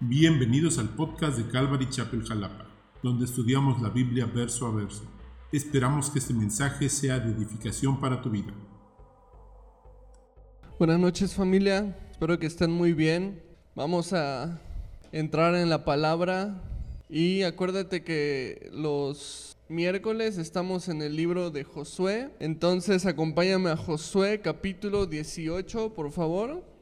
Bienvenidos 0.00 0.76
al 0.76 0.90
podcast 0.90 1.38
de 1.38 1.50
Calvary 1.50 1.88
Chapel 1.88 2.22
Jalapa, 2.22 2.66
donde 3.02 3.24
estudiamos 3.24 3.80
la 3.80 3.88
Biblia 3.88 4.26
verso 4.26 4.66
a 4.66 4.70
verso. 4.70 5.04
Esperamos 5.50 6.10
que 6.10 6.18
este 6.18 6.34
mensaje 6.34 6.90
sea 6.90 7.18
de 7.18 7.32
edificación 7.32 7.98
para 7.98 8.20
tu 8.20 8.28
vida. 8.28 8.52
Buenas 10.78 11.00
noches 11.00 11.32
familia, 11.32 11.96
espero 12.10 12.38
que 12.38 12.44
estén 12.44 12.72
muy 12.72 12.92
bien. 12.92 13.42
Vamos 13.74 14.12
a 14.12 14.60
entrar 15.12 15.54
en 15.54 15.70
la 15.70 15.86
palabra 15.86 16.62
y 17.08 17.44
acuérdate 17.44 18.04
que 18.04 18.68
los 18.74 19.56
miércoles 19.70 20.36
estamos 20.36 20.90
en 20.90 21.00
el 21.00 21.16
libro 21.16 21.50
de 21.50 21.64
Josué. 21.64 22.28
Entonces 22.38 23.06
acompáñame 23.06 23.70
a 23.70 23.78
Josué 23.78 24.42
capítulo 24.42 25.06
18, 25.06 25.94
por 25.94 26.12
favor. 26.12 26.75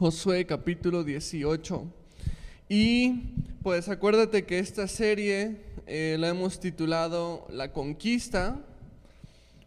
Josué 0.00 0.46
capítulo 0.46 1.04
18. 1.04 1.84
Y 2.70 3.34
pues 3.62 3.90
acuérdate 3.90 4.46
que 4.46 4.58
esta 4.58 4.88
serie 4.88 5.58
eh, 5.86 6.16
la 6.18 6.30
hemos 6.30 6.58
titulado 6.58 7.46
La 7.50 7.74
Conquista, 7.74 8.58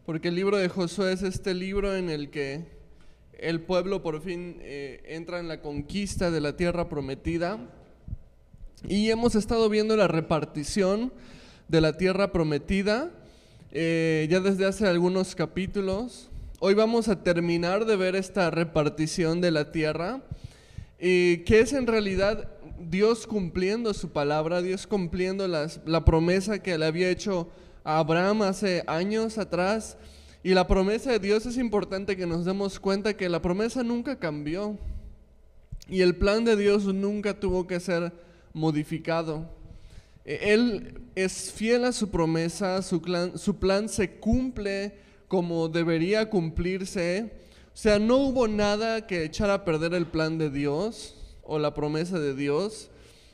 porque 0.08 0.30
el 0.30 0.36
libro 0.36 0.58
de 0.58 0.70
Josué 0.70 1.14
es 1.14 1.22
este 1.22 1.54
libro 1.54 1.96
en 1.96 2.10
el 2.10 2.32
que 2.32 2.66
el 3.38 3.62
pueblo 3.62 4.02
por 4.02 4.24
fin 4.24 4.58
eh, 4.62 5.04
entra 5.05 5.40
en 5.40 5.48
la 5.48 5.62
conquista 5.62 6.32
de 6.32 6.41
la 6.41 6.58
tierra 6.58 6.90
prometida. 6.90 7.60
Y 8.90 9.12
hemos 9.12 9.36
estado 9.36 9.70
viendo 9.70 9.96
la 9.96 10.08
repartición 10.08 11.13
de 11.68 11.80
la 11.80 11.96
tierra 11.96 12.32
prometida 12.32 13.12
eh, 13.72 14.27
ya 14.32 14.40
desde 14.40 14.66
hace 14.66 14.88
algunos 14.88 15.36
capítulos. 15.36 16.32
Hoy 16.66 16.76
vamos 16.76 17.09
a 17.09 17.22
terminar 17.22 17.84
de 17.84 17.98
ver 17.98 18.16
esta 18.16 18.49
repartición 18.49 19.41
de 19.41 19.52
la 19.52 19.73
tierra, 19.73 20.21
que 20.98 21.44
es 21.45 21.73
en 21.73 21.85
realidad 21.85 22.48
Dios 22.80 23.27
cumpliendo 23.27 23.94
su 23.94 24.13
palabra, 24.13 24.62
Dios 24.62 24.88
cumpliendo 24.88 25.46
la 25.49 26.05
promesa 26.05 26.63
que 26.63 26.77
le 26.77 26.85
había 26.85 27.10
hecho 27.10 27.49
a 27.84 27.99
Abraham 27.99 28.43
hace 28.43 28.82
años 28.88 29.38
atrás 29.38 29.98
y 30.41 30.54
la 30.54 30.65
promesa 30.65 31.12
de 31.12 31.20
Dios 31.20 31.46
es 31.46 31.57
importante 31.57 32.15
que 32.15 32.26
nos 32.26 32.46
demos 32.46 32.79
cuenta 32.79 33.18
que 33.18 33.27
la 33.27 33.41
promesa 33.41 33.84
nunca 33.84 34.18
cambió. 34.18 34.77
Y 35.90 35.99
el 35.99 36.16
plan 36.16 36.45
de 36.45 36.55
Dios 36.55 36.85
nunca 36.85 37.38
tuvo 37.38 37.68
que 37.68 37.82
ser 37.82 38.13
modificado. 38.54 39.49
E, 40.23 40.54
él 40.54 41.01
es 41.13 41.51
fiel 41.51 41.84
a 41.84 41.91
su 41.91 42.10
promesa, 42.10 42.82
su 42.82 43.01
plan 43.60 43.90
se 43.90 44.12
cumple 44.12 45.04
como 45.34 45.67
debería 45.67 46.29
cumplirse. 46.29 47.31
O 47.73 47.76
sea, 47.76 47.98
no 47.98 48.17
hubo 48.17 48.48
nada 48.48 49.07
que 49.07 49.23
echara 49.23 49.55
a 49.55 49.65
perder 49.65 49.95
el 49.95 50.05
plan 50.05 50.37
de 50.37 50.51
Dios 50.51 51.15
o 51.41 51.57
la 51.57 51.73
promesa 51.73 52.20
de 52.20 52.35
Dios. 52.35 52.91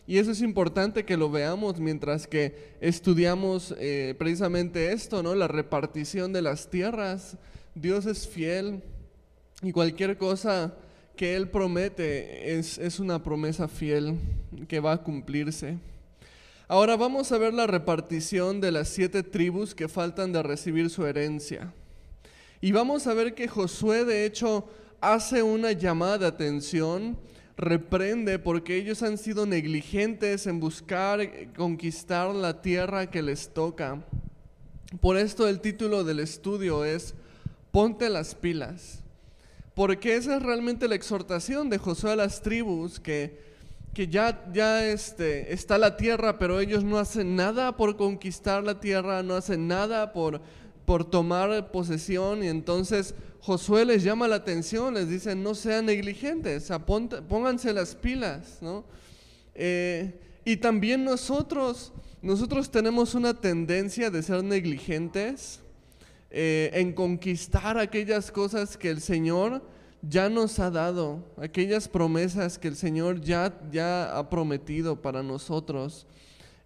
Y 0.08 0.18
eso 0.18 0.32
es 0.32 0.42
importante 0.42 1.04
que 1.04 1.18
lo 1.18 1.30
veamos 1.30 1.78
mientras 1.78 2.26
que 2.26 2.78
estudiamos 2.80 3.76
eh, 3.78 4.16
precisamente 4.18 4.94
esto, 4.94 5.22
¿no? 5.22 5.36
La 5.36 5.50
repartición 5.50 6.32
de 6.32 6.42
las 6.42 6.70
tierras. 6.70 7.36
Dios 7.76 8.06
es 8.06 8.26
fiel 8.26 8.82
y 9.62 9.74
cualquier 9.74 10.18
cosa 10.18 10.74
que 11.18 11.36
Él 11.36 11.50
promete 11.50 12.58
es, 12.58 12.78
es 12.78 13.02
una 13.02 13.22
promesa 13.22 13.68
fiel 13.68 14.16
que 14.70 14.80
va 14.80 14.94
a 14.94 15.04
cumplirse. 15.04 15.78
Ahora 16.70 16.96
vamos 16.96 17.30
a 17.34 17.38
ver 17.38 17.54
la 17.54 17.68
repartición 17.68 18.62
de 18.62 18.72
las 18.72 18.88
siete 18.88 19.22
tribus 19.22 19.76
que 19.76 19.90
faltan 19.90 20.32
de 20.32 20.44
recibir 20.44 20.90
su 20.90 21.06
herencia. 21.06 21.74
Y 22.62 22.74
vamos 22.74 23.08
a 23.08 23.14
ver 23.14 23.36
que 23.36 23.48
Josué 23.48 24.04
de 24.04 24.26
hecho 24.26 24.68
hace 25.00 25.44
una 25.44 25.72
llamada 25.72 26.18
de 26.18 26.26
atención 26.28 27.18
reprende 27.56 28.38
porque 28.38 28.76
ellos 28.76 29.02
han 29.02 29.18
sido 29.18 29.46
negligentes 29.46 30.46
en 30.46 30.60
buscar 30.60 31.54
conquistar 31.56 32.36
la 32.36 32.62
tierra 32.62 33.10
que 33.10 33.22
les 33.22 33.54
toca. 33.54 34.04
Por 35.00 35.16
esto 35.16 35.48
el 35.48 35.62
título 35.62 36.04
del 36.04 36.20
estudio 36.20 36.84
es 36.84 37.16
Ponte 37.72 38.10
las 38.10 38.36
pilas. 38.36 39.04
Porque 39.74 40.18
esa 40.18 40.36
es 40.36 40.44
realmente 40.44 40.90
la 40.90 40.96
exhortación 40.96 41.70
de 41.70 41.78
Josué 41.78 42.12
a 42.12 42.16
las 42.18 42.42
tribus 42.42 43.00
que, 43.00 43.40
que 43.94 44.10
ya, 44.10 44.52
ya 44.52 44.86
este, 44.86 45.54
está 45.54 45.78
la 45.78 45.96
tierra, 45.96 46.38
pero 46.38 46.60
ellos 46.60 46.84
no 46.84 46.98
hacen 46.98 47.38
nada 47.38 47.78
por 47.78 47.96
conquistar 47.96 48.64
la 48.64 48.82
tierra, 48.82 49.24
no 49.24 49.36
hacen 49.36 49.70
nada 49.70 50.12
por, 50.12 50.42
por 50.90 51.06
tomar 51.06 51.70
posesión 51.72 52.44
y 52.44 52.48
entonces 52.48 53.14
Josué 53.42 53.86
les 53.86 54.02
llama 54.02 54.28
la 54.28 54.38
atención, 54.38 54.96
les 54.96 55.08
dice, 55.08 55.36
no 55.36 55.54
sean 55.54 55.86
negligentes, 55.86 56.72
pónganse 57.28 57.74
las 57.74 57.94
pilas, 57.94 58.58
¿no? 58.60 58.84
Eh, 59.54 60.20
y 60.44 60.58
también 60.58 61.06
nosotros, 61.06 61.94
nosotros 62.24 62.72
tenemos 62.72 63.14
una 63.14 63.40
tendencia 63.40 64.10
de 64.10 64.24
ser 64.24 64.44
negligentes 64.44 65.60
eh, 66.32 66.72
en 66.74 66.94
conquistar 66.94 67.78
aquellas 67.78 68.32
cosas 68.32 68.76
que 68.76 68.90
el 68.90 69.00
Señor 69.00 69.62
ya 70.02 70.28
nos 70.28 70.58
ha 70.58 70.72
dado, 70.72 71.24
aquellas 71.38 71.88
promesas 71.88 72.58
que 72.58 72.68
el 72.68 72.76
Señor 72.76 73.22
ya, 73.22 73.62
ya 73.72 74.18
ha 74.18 74.28
prometido 74.28 75.00
para 75.00 75.22
nosotros. 75.22 76.08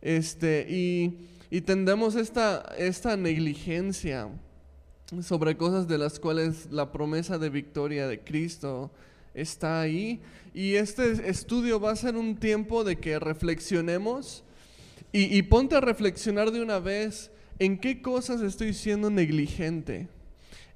Este, 0.01 0.65
y, 0.69 1.17
y 1.53 1.61
tendemos 1.61 2.15
esta, 2.15 2.73
esta 2.79 3.15
negligencia 3.15 4.27
sobre 5.21 5.55
cosas 5.55 5.87
de 5.87 5.99
las 5.99 6.19
cuales 6.19 6.71
la 6.71 6.91
promesa 6.91 7.37
de 7.37 7.51
victoria 7.51 8.07
de 8.07 8.21
Cristo 8.21 8.89
está 9.35 9.79
ahí. 9.79 10.19
Y 10.55 10.73
este 10.73 11.29
estudio 11.29 11.79
va 11.79 11.91
a 11.91 11.95
ser 11.95 12.15
un 12.15 12.37
tiempo 12.37 12.83
de 12.83 12.95
que 12.95 13.19
reflexionemos 13.19 14.43
y, 15.11 15.39
ponte 15.43 15.75
a 15.75 15.79
reflexionar 15.79 16.49
de 16.49 16.59
una 16.59 16.79
vez 16.79 17.29
en 17.59 17.77
qué 17.77 18.01
cosas 18.01 18.41
estoy 18.41 18.73
siendo 18.73 19.11
negligente, 19.11 20.07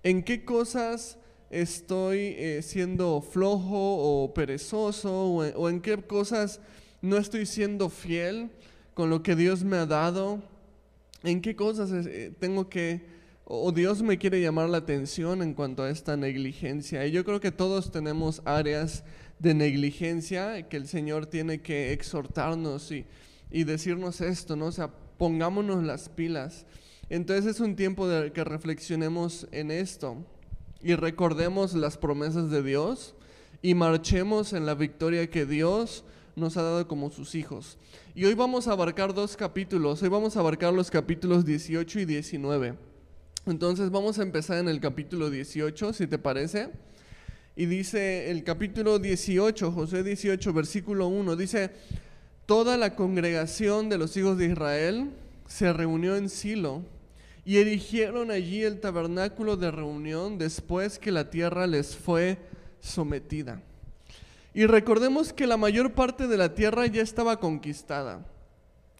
en 0.04 0.22
qué 0.22 0.46
cosas 0.46 1.18
estoy 1.50 2.36
eh, 2.38 2.62
siendo 2.62 3.22
flojo 3.22 3.74
o 4.24 4.32
perezoso 4.32 5.12
o 5.12 5.70
en, 5.70 5.82
qué 5.82 5.98
cosas 5.98 6.62
no 7.02 7.18
estoy 7.18 7.48
siendo 7.48 7.90
fiel 7.90 8.52
con 8.94 9.10
lo 9.10 9.24
que 9.24 9.36
Dios 9.36 9.64
me 9.64 9.78
ha 9.78 9.88
dado, 9.88 10.40
en 11.24 11.42
qué 11.42 11.56
cosas 11.56 11.92
eh, 12.06 12.34
tengo 12.40 12.70
que 12.70 13.18
o 13.50 13.72
Dios 13.72 14.02
me 14.02 14.18
quiere 14.18 14.42
llamar 14.42 14.68
la 14.68 14.80
atención 14.80 15.42
en 15.42 15.54
cuanto 15.54 15.84
a 15.84 15.90
esta 15.90 16.18
negligencia. 16.18 17.06
Y 17.08 17.12
yo 17.12 17.24
creo 17.24 17.40
que 17.40 17.54
todos 17.54 17.92
tenemos 17.92 18.42
áreas 18.44 19.06
de 19.40 19.54
negligencia 19.54 20.68
que 20.68 20.76
el 20.76 20.86
Señor 20.86 21.28
tiene 21.28 21.62
que 21.62 21.94
exhortarnos 21.94 22.92
y, 22.92 23.06
y 23.50 23.64
decirnos 23.64 24.20
esto, 24.20 24.58
¿no? 24.58 24.66
O 24.66 24.72
sea, 24.74 24.92
pongámonos 25.18 25.82
las 25.82 26.10
pilas. 26.10 26.66
Entonces 27.10 27.46
es 27.56 27.62
un 27.62 27.78
tiempo 27.78 28.06
que 28.34 28.44
reflexionemos 28.44 29.48
en 29.52 29.72
esto 29.72 30.18
y 30.82 30.96
recordemos 30.96 31.74
las 31.74 31.98
promesas 31.98 32.50
de 32.50 32.62
Dios 32.62 33.16
y 33.62 33.76
marchemos 33.76 34.52
en 34.52 34.66
la 34.66 34.76
victoria 34.76 35.30
que 35.30 35.46
Dios 35.46 36.04
nos 36.38 36.56
ha 36.56 36.62
dado 36.62 36.88
como 36.88 37.10
sus 37.10 37.34
hijos. 37.34 37.80
Y 38.14 38.26
hoy 38.26 38.36
vamos 38.36 38.68
a 38.68 38.74
abarcar 38.74 39.14
dos 39.14 39.36
capítulos, 39.36 40.04
hoy 40.04 40.10
vamos 40.10 40.38
a 40.38 40.40
abarcar 40.40 40.72
los 40.72 40.92
capítulos 40.92 41.44
18 41.44 42.00
y 42.02 42.06
19. 42.06 42.76
Entonces 43.48 43.90
vamos 43.90 44.20
a 44.20 44.22
empezar 44.22 44.60
en 44.60 44.70
el 44.70 44.80
capítulo 44.80 45.32
18, 45.32 45.94
si 45.94 46.06
te 46.06 46.20
parece. 46.20 46.70
Y 47.56 47.66
dice 47.66 48.30
el 48.30 48.44
capítulo 48.44 49.00
18, 49.00 49.72
José 49.72 50.04
18, 50.04 50.54
versículo 50.54 51.08
1, 51.08 51.36
dice, 51.36 51.72
toda 52.46 52.78
la 52.78 52.96
congregación 52.96 53.90
de 53.90 53.98
los 53.98 54.16
hijos 54.16 54.38
de 54.38 54.46
Israel 54.46 55.10
se 55.48 55.74
reunió 55.74 56.16
en 56.16 56.30
Silo 56.30 56.84
y 57.46 57.58
erigieron 57.58 58.30
allí 58.30 58.62
el 58.62 58.80
tabernáculo 58.80 59.58
de 59.58 59.72
reunión 59.72 60.38
después 60.38 61.00
que 61.00 61.12
la 61.12 61.32
tierra 61.32 61.66
les 61.66 61.96
fue 61.96 62.38
sometida. 62.80 63.64
Y 64.58 64.66
recordemos 64.66 65.34
que 65.34 65.46
la 65.46 65.56
mayor 65.56 65.94
parte 65.94 66.28
de 66.28 66.36
la 66.36 66.56
tierra 66.56 66.88
ya 66.88 67.04
estaba 67.04 67.40
conquistada. 67.40 68.26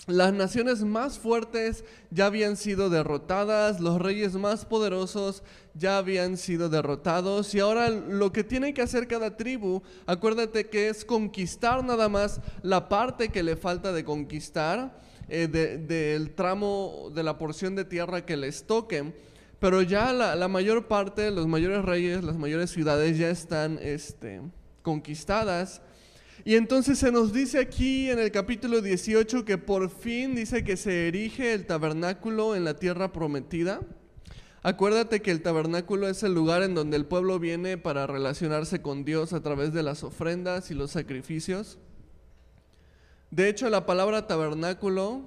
Las 0.06 0.32
naciones 0.32 0.84
más 0.84 1.18
fuertes 1.18 1.84
ya 2.12 2.28
habían 2.28 2.58
sido 2.58 2.92
derrotadas, 2.92 3.80
los 3.80 4.00
reyes 4.00 4.36
más 4.36 4.66
poderosos 4.66 5.42
ya 5.74 5.98
habían 5.98 6.38
sido 6.38 6.70
derrotados 6.70 7.56
y 7.56 7.60
ahora 7.60 7.90
lo 7.90 8.32
que 8.32 8.44
tiene 8.44 8.76
que 8.76 8.84
hacer 8.84 9.08
cada 9.08 9.36
tribu, 9.36 9.82
acuérdate 10.06 10.70
que 10.70 10.90
es 10.90 11.04
conquistar 11.04 11.84
nada 11.84 12.08
más 12.08 12.40
la 12.62 12.88
parte 12.88 13.30
que 13.30 13.42
le 13.42 13.56
falta 13.56 13.92
de 13.94 14.06
conquistar 14.06 15.02
eh, 15.28 15.48
del 15.48 16.36
tramo 16.36 17.10
de 17.16 17.24
la 17.24 17.40
porción 17.40 17.76
de 17.76 17.84
tierra 17.84 18.28
que 18.28 18.38
les 18.38 18.68
toque, 18.68 19.12
pero 19.58 19.82
ya 19.82 20.14
la, 20.14 20.48
mayor 20.48 20.86
parte, 20.86 21.32
los 21.32 21.48
mayores 21.48 21.84
reyes, 21.84 22.24
las 22.24 22.38
mayores 22.38 22.70
ciudades 22.70 23.18
ya 23.18 23.32
están 23.32 23.80
este, 23.82 24.44
conquistadas. 24.88 25.82
Y 26.46 26.56
entonces 26.56 26.98
se 26.98 27.12
nos 27.12 27.34
dice 27.34 27.60
aquí 27.60 28.10
en 28.10 28.20
el 28.20 28.32
capítulo 28.32 28.80
18 28.80 29.44
que 29.44 29.58
por 29.58 29.90
fin 29.90 30.34
dice 30.34 30.64
que 30.64 30.78
se 30.78 31.10
erige 31.10 31.54
el 31.54 31.66
tabernáculo 31.66 32.56
en 32.56 32.64
la 32.64 32.78
tierra 32.78 33.12
prometida. 33.12 33.82
Acuérdate 34.64 35.22
que 35.22 35.32
el 35.32 35.42
tabernáculo 35.42 36.08
es 36.08 36.24
el 36.24 36.34
lugar 36.34 36.64
en 36.64 36.74
donde 36.74 36.96
el 36.96 37.06
pueblo 37.06 37.38
viene 37.38 37.78
para 37.78 38.08
relacionarse 38.08 38.82
con 38.82 39.04
Dios 39.04 39.34
a 39.34 39.44
través 39.44 39.74
de 39.74 39.84
las 39.84 40.06
ofrendas 40.06 40.72
y 40.72 40.74
los 40.74 40.92
sacrificios. 40.92 41.80
De 43.30 43.50
hecho, 43.50 43.70
la 43.70 43.86
palabra 43.86 44.26
tabernáculo 44.26 45.24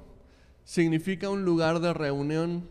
significa 0.64 1.28
un 1.28 1.44
lugar 1.44 1.80
de 1.80 1.92
reunión, 1.92 2.66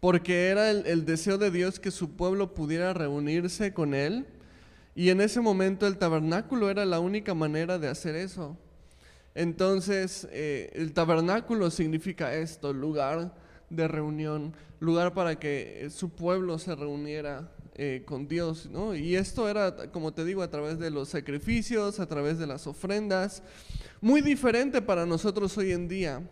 porque 0.00 0.48
era 0.48 0.70
el, 0.70 0.86
el 0.86 1.06
deseo 1.06 1.38
de 1.38 1.50
Dios 1.50 1.80
que 1.80 1.90
su 1.90 2.10
pueblo 2.14 2.52
pudiera 2.52 2.92
reunirse 2.92 3.72
con 3.72 3.94
Él, 3.94 4.26
y 4.94 5.10
en 5.10 5.20
ese 5.20 5.40
momento 5.40 5.86
el 5.86 5.98
tabernáculo 5.98 6.70
era 6.70 6.84
la 6.84 7.00
única 7.00 7.34
manera 7.34 7.78
de 7.78 7.88
hacer 7.88 8.14
eso. 8.14 8.56
Entonces, 9.34 10.28
eh, 10.30 10.70
el 10.74 10.92
tabernáculo 10.92 11.70
significa 11.70 12.34
esto, 12.34 12.72
lugar 12.72 13.34
de 13.68 13.88
reunión, 13.88 14.54
lugar 14.78 15.14
para 15.14 15.38
que 15.38 15.88
su 15.90 16.10
pueblo 16.10 16.58
se 16.58 16.76
reuniera 16.76 17.50
eh, 17.76 18.04
con 18.06 18.28
Dios, 18.28 18.68
¿no? 18.70 18.94
Y 18.94 19.16
esto 19.16 19.48
era, 19.48 19.90
como 19.90 20.12
te 20.12 20.24
digo, 20.24 20.42
a 20.42 20.50
través 20.50 20.78
de 20.78 20.90
los 20.90 21.08
sacrificios, 21.08 21.98
a 21.98 22.06
través 22.06 22.38
de 22.38 22.46
las 22.46 22.68
ofrendas, 22.68 23.42
muy 24.00 24.20
diferente 24.20 24.80
para 24.80 25.04
nosotros 25.04 25.58
hoy 25.58 25.72
en 25.72 25.88
día, 25.88 26.22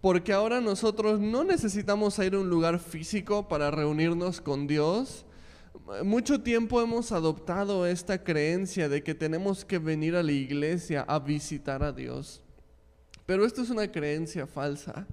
porque 0.00 0.32
ahora 0.32 0.62
nosotros 0.62 1.20
no 1.20 1.44
necesitamos 1.44 2.18
ir 2.20 2.34
a 2.34 2.38
un 2.38 2.48
lugar 2.48 2.78
físico 2.78 3.48
para 3.48 3.70
reunirnos 3.70 4.40
con 4.40 4.66
Dios, 4.66 5.26
mucho 6.04 6.40
tiempo 6.40 6.80
hemos 6.80 7.12
adoptado 7.12 7.86
esta 7.86 8.22
creencia 8.22 8.88
de 8.88 9.02
que 9.02 9.14
tenemos 9.14 9.64
que 9.64 9.78
venir 9.78 10.16
a 10.16 10.22
la 10.22 10.32
iglesia 10.32 11.04
a 11.06 11.18
visitar 11.18 11.82
a 11.82 11.92
Dios. 11.92 12.40
Pero 13.26 13.44
esto 13.44 13.62
es 13.62 13.70
una 13.70 13.90
creencia 13.90 14.46
falsa. 14.46 15.06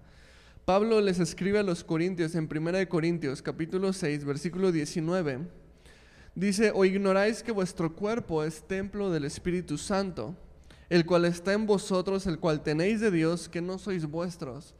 Pablo 0.65 1.01
les 1.01 1.19
escribe 1.19 1.59
a 1.59 1.63
los 1.63 1.83
Corintios 1.83 2.35
en 2.35 2.47
1 2.51 2.87
Corintios 2.87 3.41
capítulo 3.41 3.91
6 3.91 4.23
versículo 4.25 4.71
19. 4.71 5.39
Dice, 6.35 6.71
o 6.73 6.85
ignoráis 6.85 7.43
que 7.43 7.51
vuestro 7.51 7.95
cuerpo 7.95 8.43
es 8.43 8.61
templo 8.61 9.09
del 9.11 9.25
Espíritu 9.25 9.77
Santo, 9.77 10.35
el 10.89 11.05
cual 11.05 11.25
está 11.25 11.53
en 11.53 11.65
vosotros, 11.65 12.25
el 12.27 12.39
cual 12.39 12.61
tenéis 12.61 13.01
de 13.01 13.11
Dios, 13.11 13.49
que 13.49 13.61
no 13.61 13.77
sois 13.77 14.05
vuestros 14.05 14.73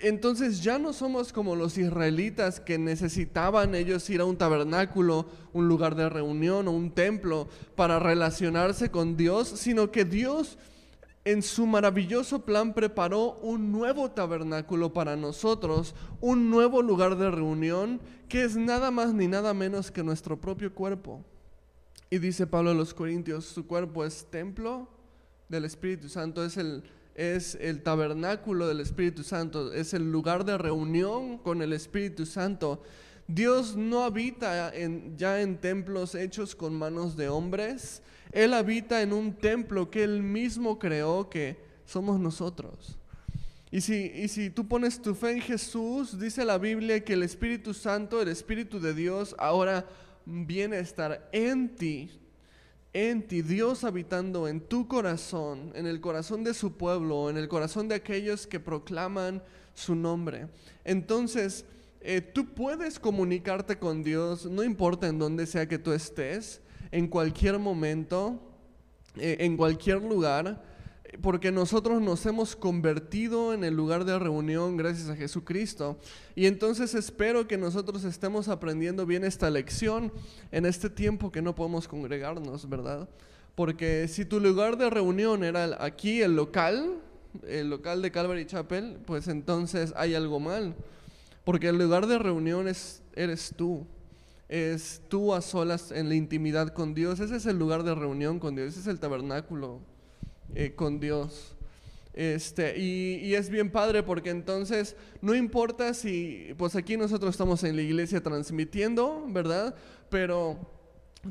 entonces 0.00 0.62
ya 0.62 0.78
no 0.78 0.92
somos 0.92 1.32
como 1.32 1.54
los 1.54 1.78
israelitas 1.78 2.58
que 2.58 2.76
necesitaban 2.76 3.74
ellos 3.74 4.08
ir 4.10 4.20
a 4.20 4.24
un 4.24 4.36
tabernáculo, 4.36 5.26
un 5.52 5.68
lugar 5.68 5.94
de 5.94 6.08
reunión 6.08 6.66
o 6.66 6.72
un 6.72 6.90
templo 6.90 7.48
para 7.76 8.00
relacionarse 8.00 8.90
con 8.90 9.16
Dios, 9.16 9.48
sino 9.48 9.92
que 9.92 10.04
Dios 10.04 10.58
en 11.24 11.42
su 11.42 11.66
maravilloso 11.66 12.44
plan 12.44 12.74
preparó 12.74 13.34
un 13.42 13.72
nuevo 13.72 14.10
tabernáculo 14.10 14.92
para 14.92 15.16
nosotros, 15.16 15.94
un 16.20 16.50
nuevo 16.50 16.82
lugar 16.82 17.16
de 17.16 17.30
reunión 17.30 18.00
que 18.28 18.44
es 18.44 18.56
nada 18.56 18.90
más 18.90 19.14
ni 19.14 19.28
nada 19.28 19.54
menos 19.54 19.90
que 19.90 20.02
nuestro 20.02 20.40
propio 20.40 20.74
cuerpo. 20.74 21.24
Y 22.10 22.18
dice 22.18 22.46
Pablo 22.46 22.70
a 22.70 22.74
los 22.74 22.94
Corintios, 22.94 23.44
su 23.44 23.66
cuerpo 23.66 24.04
es 24.04 24.26
templo 24.30 24.88
del 25.48 25.64
Espíritu 25.64 26.08
Santo, 26.08 26.44
es 26.44 26.56
el 26.56 26.84
es 27.16 27.56
el 27.60 27.82
tabernáculo 27.82 28.68
del 28.68 28.80
Espíritu 28.80 29.22
Santo, 29.22 29.72
es 29.72 29.94
el 29.94 30.12
lugar 30.12 30.44
de 30.44 30.58
reunión 30.58 31.38
con 31.38 31.62
el 31.62 31.72
Espíritu 31.72 32.26
Santo. 32.26 32.82
Dios 33.26 33.74
no 33.74 34.04
habita 34.04 34.72
ya 35.16 35.40
en 35.40 35.58
templos 35.58 36.14
hechos 36.14 36.54
con 36.54 36.74
manos 36.74 37.16
de 37.16 37.28
hombres, 37.28 38.02
Él 38.32 38.52
habita 38.52 39.02
en 39.02 39.12
un 39.12 39.32
templo 39.32 39.90
que 39.90 40.04
Él 40.04 40.22
mismo 40.22 40.78
creó, 40.78 41.28
que 41.30 41.56
somos 41.86 42.20
nosotros. 42.20 42.98
Y 43.70 43.80
si, 43.80 44.12
y 44.14 44.28
si 44.28 44.50
tú 44.50 44.68
pones 44.68 45.00
tu 45.00 45.14
fe 45.14 45.32
en 45.32 45.40
Jesús, 45.40 46.20
dice 46.20 46.44
la 46.44 46.58
Biblia 46.58 47.02
que 47.02 47.14
el 47.14 47.22
Espíritu 47.22 47.74
Santo, 47.74 48.20
el 48.22 48.28
Espíritu 48.28 48.78
de 48.78 48.94
Dios, 48.94 49.34
ahora 49.38 49.86
viene 50.24 50.76
a 50.76 50.80
estar 50.80 51.28
en 51.32 51.74
ti 51.74 52.10
en 52.96 53.28
ti, 53.28 53.42
Dios 53.42 53.84
habitando 53.84 54.48
en 54.48 54.58
tu 54.58 54.88
corazón, 54.88 55.70
en 55.74 55.86
el 55.86 56.00
corazón 56.00 56.44
de 56.44 56.54
su 56.54 56.78
pueblo, 56.78 57.28
en 57.28 57.36
el 57.36 57.46
corazón 57.46 57.88
de 57.88 57.94
aquellos 57.94 58.46
que 58.46 58.58
proclaman 58.58 59.42
su 59.74 59.94
nombre. 59.94 60.48
Entonces, 60.82 61.66
eh, 62.00 62.22
tú 62.22 62.46
puedes 62.54 62.98
comunicarte 62.98 63.78
con 63.78 64.02
Dios, 64.02 64.46
no 64.46 64.64
importa 64.64 65.08
en 65.08 65.18
dónde 65.18 65.44
sea 65.44 65.68
que 65.68 65.78
tú 65.78 65.92
estés, 65.92 66.62
en 66.90 67.06
cualquier 67.06 67.58
momento, 67.58 68.40
eh, 69.16 69.36
en 69.40 69.58
cualquier 69.58 70.00
lugar 70.02 70.64
porque 71.22 71.52
nosotros 71.52 72.00
nos 72.00 72.24
hemos 72.26 72.56
convertido 72.56 73.52
en 73.52 73.64
el 73.64 73.74
lugar 73.74 74.04
de 74.04 74.18
reunión 74.18 74.76
gracias 74.76 75.08
a 75.08 75.16
Jesucristo. 75.16 75.98
Y 76.34 76.46
entonces 76.46 76.94
espero 76.94 77.46
que 77.46 77.56
nosotros 77.56 78.04
estemos 78.04 78.48
aprendiendo 78.48 79.06
bien 79.06 79.24
esta 79.24 79.50
lección 79.50 80.12
en 80.52 80.66
este 80.66 80.90
tiempo 80.90 81.30
que 81.32 81.42
no 81.42 81.54
podemos 81.54 81.88
congregarnos, 81.88 82.68
¿verdad? 82.68 83.08
Porque 83.54 84.08
si 84.08 84.24
tu 84.24 84.40
lugar 84.40 84.76
de 84.76 84.90
reunión 84.90 85.44
era 85.44 85.82
aquí, 85.82 86.20
el 86.20 86.36
local, 86.36 87.00
el 87.46 87.70
local 87.70 88.02
de 88.02 88.10
Calvary 88.10 88.46
Chapel, 88.46 88.98
pues 89.06 89.28
entonces 89.28 89.92
hay 89.96 90.14
algo 90.14 90.40
mal. 90.40 90.74
Porque 91.44 91.68
el 91.68 91.78
lugar 91.78 92.06
de 92.06 92.18
reunión 92.18 92.68
es, 92.68 93.02
eres 93.14 93.54
tú. 93.56 93.86
Es 94.48 95.00
tú 95.08 95.34
a 95.34 95.40
solas 95.40 95.90
en 95.90 96.08
la 96.08 96.14
intimidad 96.14 96.68
con 96.68 96.94
Dios. 96.94 97.20
Ese 97.20 97.36
es 97.36 97.46
el 97.46 97.58
lugar 97.58 97.82
de 97.82 97.94
reunión 97.94 98.38
con 98.38 98.54
Dios. 98.54 98.68
Ese 98.68 98.80
es 98.80 98.86
el 98.86 99.00
tabernáculo 99.00 99.80
eh, 100.54 100.74
con 100.74 101.00
Dios. 101.00 101.56
Este, 102.16 102.78
y, 102.78 103.34
es 103.34 103.50
bien 103.50 103.70
padre 103.70 104.02
porque 104.02 104.30
entonces 104.30 104.96
no 105.20 105.34
importa 105.34 105.92
si, 105.92 106.54
pues 106.56 106.74
aquí 106.74 106.96
nosotros 106.96 107.34
estamos 107.34 107.62
en 107.62 107.76
la 107.76 107.82
iglesia 107.82 108.22
transmitiendo, 108.22 109.26
¿verdad? 109.28 109.74
Pero 110.08 110.58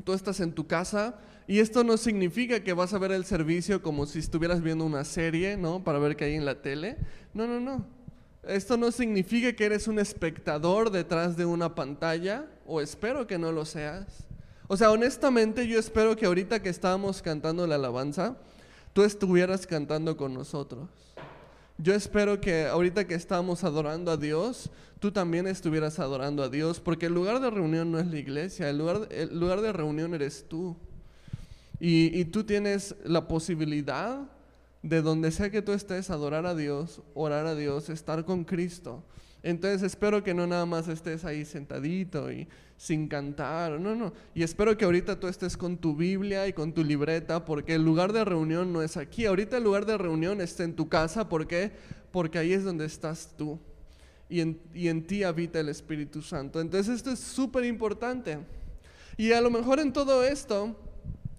tú 0.04 0.12
estás 0.12 0.38
en 0.38 0.52
tu 0.52 0.68
casa 0.68 1.18
y 1.48 1.58
esto 1.58 1.82
no 1.82 1.96
significa 1.96 2.62
que 2.62 2.72
vas 2.72 2.94
a 2.94 2.98
ver 2.98 3.10
el 3.10 3.24
servicio 3.24 3.82
como 3.82 4.06
si 4.06 4.20
estuvieras 4.20 4.62
viendo 4.62 4.84
una 4.84 5.04
serie, 5.04 5.56
¿no? 5.56 5.82
Para 5.82 5.98
ver 5.98 6.14
qué 6.14 6.26
hay 6.26 6.34
en 6.34 6.44
la 6.44 6.62
tele. 6.62 6.96
No, 7.34 7.48
no, 7.48 7.58
no. 7.58 7.84
Esto 8.44 8.76
no 8.76 8.92
significa 8.92 9.52
que 9.54 9.64
eres 9.64 9.88
un 9.88 9.98
espectador 9.98 10.92
detrás 10.92 11.36
de 11.36 11.44
una 11.44 11.74
pantalla, 11.74 12.46
o 12.64 12.80
espero 12.80 13.26
que 13.26 13.38
no 13.38 13.50
lo 13.50 13.64
seas. 13.64 14.26
O 14.68 14.76
sea, 14.76 14.92
honestamente 14.92 15.66
yo 15.66 15.80
espero 15.80 16.16
que 16.16 16.26
ahorita 16.26 16.62
que 16.62 16.68
estábamos 16.68 17.22
cantando 17.22 17.66
la 17.66 17.74
alabanza, 17.74 18.36
tú 18.96 19.04
estuvieras 19.04 19.66
cantando 19.66 20.16
con 20.16 20.32
nosotros. 20.32 20.88
Yo 21.76 21.92
espero 21.92 22.40
que 22.40 22.64
ahorita 22.64 23.06
que 23.06 23.12
estamos 23.12 23.62
adorando 23.62 24.10
a 24.10 24.16
Dios, 24.16 24.70
tú 25.00 25.12
también 25.12 25.46
estuvieras 25.46 25.98
adorando 25.98 26.42
a 26.42 26.48
Dios, 26.48 26.80
porque 26.80 27.04
el 27.04 27.12
lugar 27.12 27.40
de 27.40 27.50
reunión 27.50 27.92
no 27.92 27.98
es 27.98 28.06
la 28.06 28.16
iglesia, 28.16 28.70
el 28.70 28.78
lugar, 28.78 29.06
el 29.10 29.38
lugar 29.38 29.60
de 29.60 29.74
reunión 29.74 30.14
eres 30.14 30.46
tú. 30.48 30.78
Y, 31.78 32.18
y 32.18 32.24
tú 32.24 32.44
tienes 32.44 32.96
la 33.04 33.28
posibilidad 33.28 34.30
de 34.80 35.02
donde 35.02 35.30
sea 35.30 35.50
que 35.50 35.60
tú 35.60 35.72
estés, 35.72 36.08
adorar 36.08 36.46
a 36.46 36.54
Dios, 36.54 37.02
orar 37.12 37.44
a 37.44 37.54
Dios, 37.54 37.90
estar 37.90 38.24
con 38.24 38.44
Cristo. 38.44 39.04
Entonces 39.42 39.82
espero 39.82 40.24
que 40.24 40.32
no 40.32 40.46
nada 40.46 40.64
más 40.64 40.88
estés 40.88 41.26
ahí 41.26 41.44
sentadito 41.44 42.32
y 42.32 42.48
sin 42.76 43.08
cantar, 43.08 43.80
no, 43.80 43.94
no. 43.94 44.12
Y 44.34 44.42
espero 44.42 44.76
que 44.76 44.84
ahorita 44.84 45.18
tú 45.18 45.28
estés 45.28 45.56
con 45.56 45.78
tu 45.78 45.96
Biblia 45.96 46.46
y 46.46 46.52
con 46.52 46.72
tu 46.72 46.84
libreta, 46.84 47.44
porque 47.44 47.74
el 47.74 47.84
lugar 47.84 48.12
de 48.12 48.24
reunión 48.24 48.72
no 48.72 48.82
es 48.82 48.96
aquí. 48.96 49.26
Ahorita 49.26 49.56
el 49.56 49.64
lugar 49.64 49.86
de 49.86 49.96
reunión 49.96 50.40
está 50.40 50.64
en 50.64 50.74
tu 50.74 50.88
casa, 50.88 51.28
¿por 51.28 51.46
qué? 51.46 51.72
Porque 52.12 52.38
ahí 52.38 52.52
es 52.52 52.64
donde 52.64 52.84
estás 52.84 53.32
tú. 53.36 53.58
Y 54.28 54.40
en, 54.40 54.60
y 54.74 54.88
en 54.88 55.06
ti 55.06 55.22
habita 55.22 55.60
el 55.60 55.68
Espíritu 55.68 56.20
Santo. 56.20 56.60
Entonces 56.60 56.96
esto 56.96 57.10
es 57.10 57.20
súper 57.20 57.64
importante. 57.64 58.38
Y 59.16 59.32
a 59.32 59.40
lo 59.40 59.50
mejor 59.50 59.80
en 59.80 59.92
todo 59.92 60.24
esto, 60.24 60.76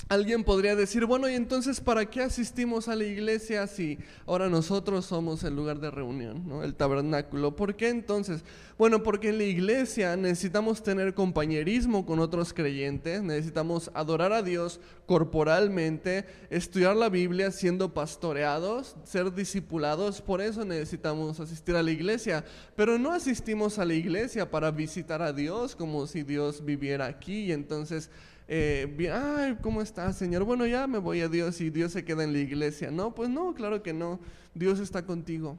Alguien 0.10 0.46
podría 0.46 0.74
decir, 0.78 1.06
bueno, 1.06 1.28
¿y 1.28 1.36
entonces 1.36 1.82
para 1.82 2.06
qué 2.10 2.22
asistimos 2.22 2.88
a 2.88 2.96
la 2.96 3.04
iglesia 3.04 3.68
si 3.68 3.98
ahora 4.26 4.48
nosotros 4.48 5.06
somos 5.06 5.44
el 5.44 5.54
lugar 5.54 5.82
de 5.82 5.92
reunión, 5.92 6.48
¿no? 6.48 6.64
el 6.64 6.76
tabernáculo? 6.76 7.58
¿Por 7.58 7.76
qué 7.76 7.90
entonces? 7.90 8.46
Bueno, 8.78 9.04
porque 9.04 9.30
en 9.30 9.38
la 9.38 9.44
iglesia 9.44 10.16
necesitamos 10.16 10.82
tener 10.82 11.14
compañerismo 11.14 12.06
con 12.06 12.20
otros 12.20 12.54
creyentes, 12.54 13.22
necesitamos 13.22 13.92
adorar 13.94 14.32
a 14.32 14.42
Dios 14.42 14.80
corporalmente, 15.06 16.24
estudiar 16.50 16.96
la 16.96 17.10
Biblia 17.10 17.52
siendo 17.52 17.94
pastoreados, 17.94 18.96
ser 19.04 19.34
discipulados, 19.34 20.22
por 20.22 20.40
eso 20.40 20.64
necesitamos 20.64 21.42
asistir 21.42 21.76
a 21.76 21.84
la 21.84 21.92
iglesia. 21.92 22.46
Pero 22.78 22.98
no 22.98 23.12
asistimos 23.12 23.78
a 23.78 23.84
la 23.84 23.94
iglesia 23.94 24.50
para 24.50 24.72
visitar 24.72 25.22
a 25.22 25.34
Dios 25.34 25.76
como 25.76 26.08
si 26.08 26.24
Dios 26.24 26.64
viviera 26.64 27.08
aquí 27.08 27.48
y 27.48 27.52
entonces 27.52 28.10
eh, 28.48 29.12
ay, 29.12 29.58
¿cómo 29.62 29.82
estás, 29.82 30.18
Señor? 30.18 30.44
Bueno, 30.44 30.66
ya 30.66 30.88
me 30.88 30.98
voy 30.98 31.22
a 31.22 31.28
Dios 31.28 31.60
y 31.62 31.70
Dios 31.70 31.92
se 31.92 32.06
queda 32.06 32.24
en 32.24 32.34
la 32.34 32.40
iglesia. 32.40 32.92
No, 32.92 33.14
pues 33.14 33.30
no, 33.30 33.54
claro 33.54 33.84
que 33.84 33.94
no. 33.94 34.20
Dios 34.54 34.80
está 34.80 35.06
contigo, 35.06 35.58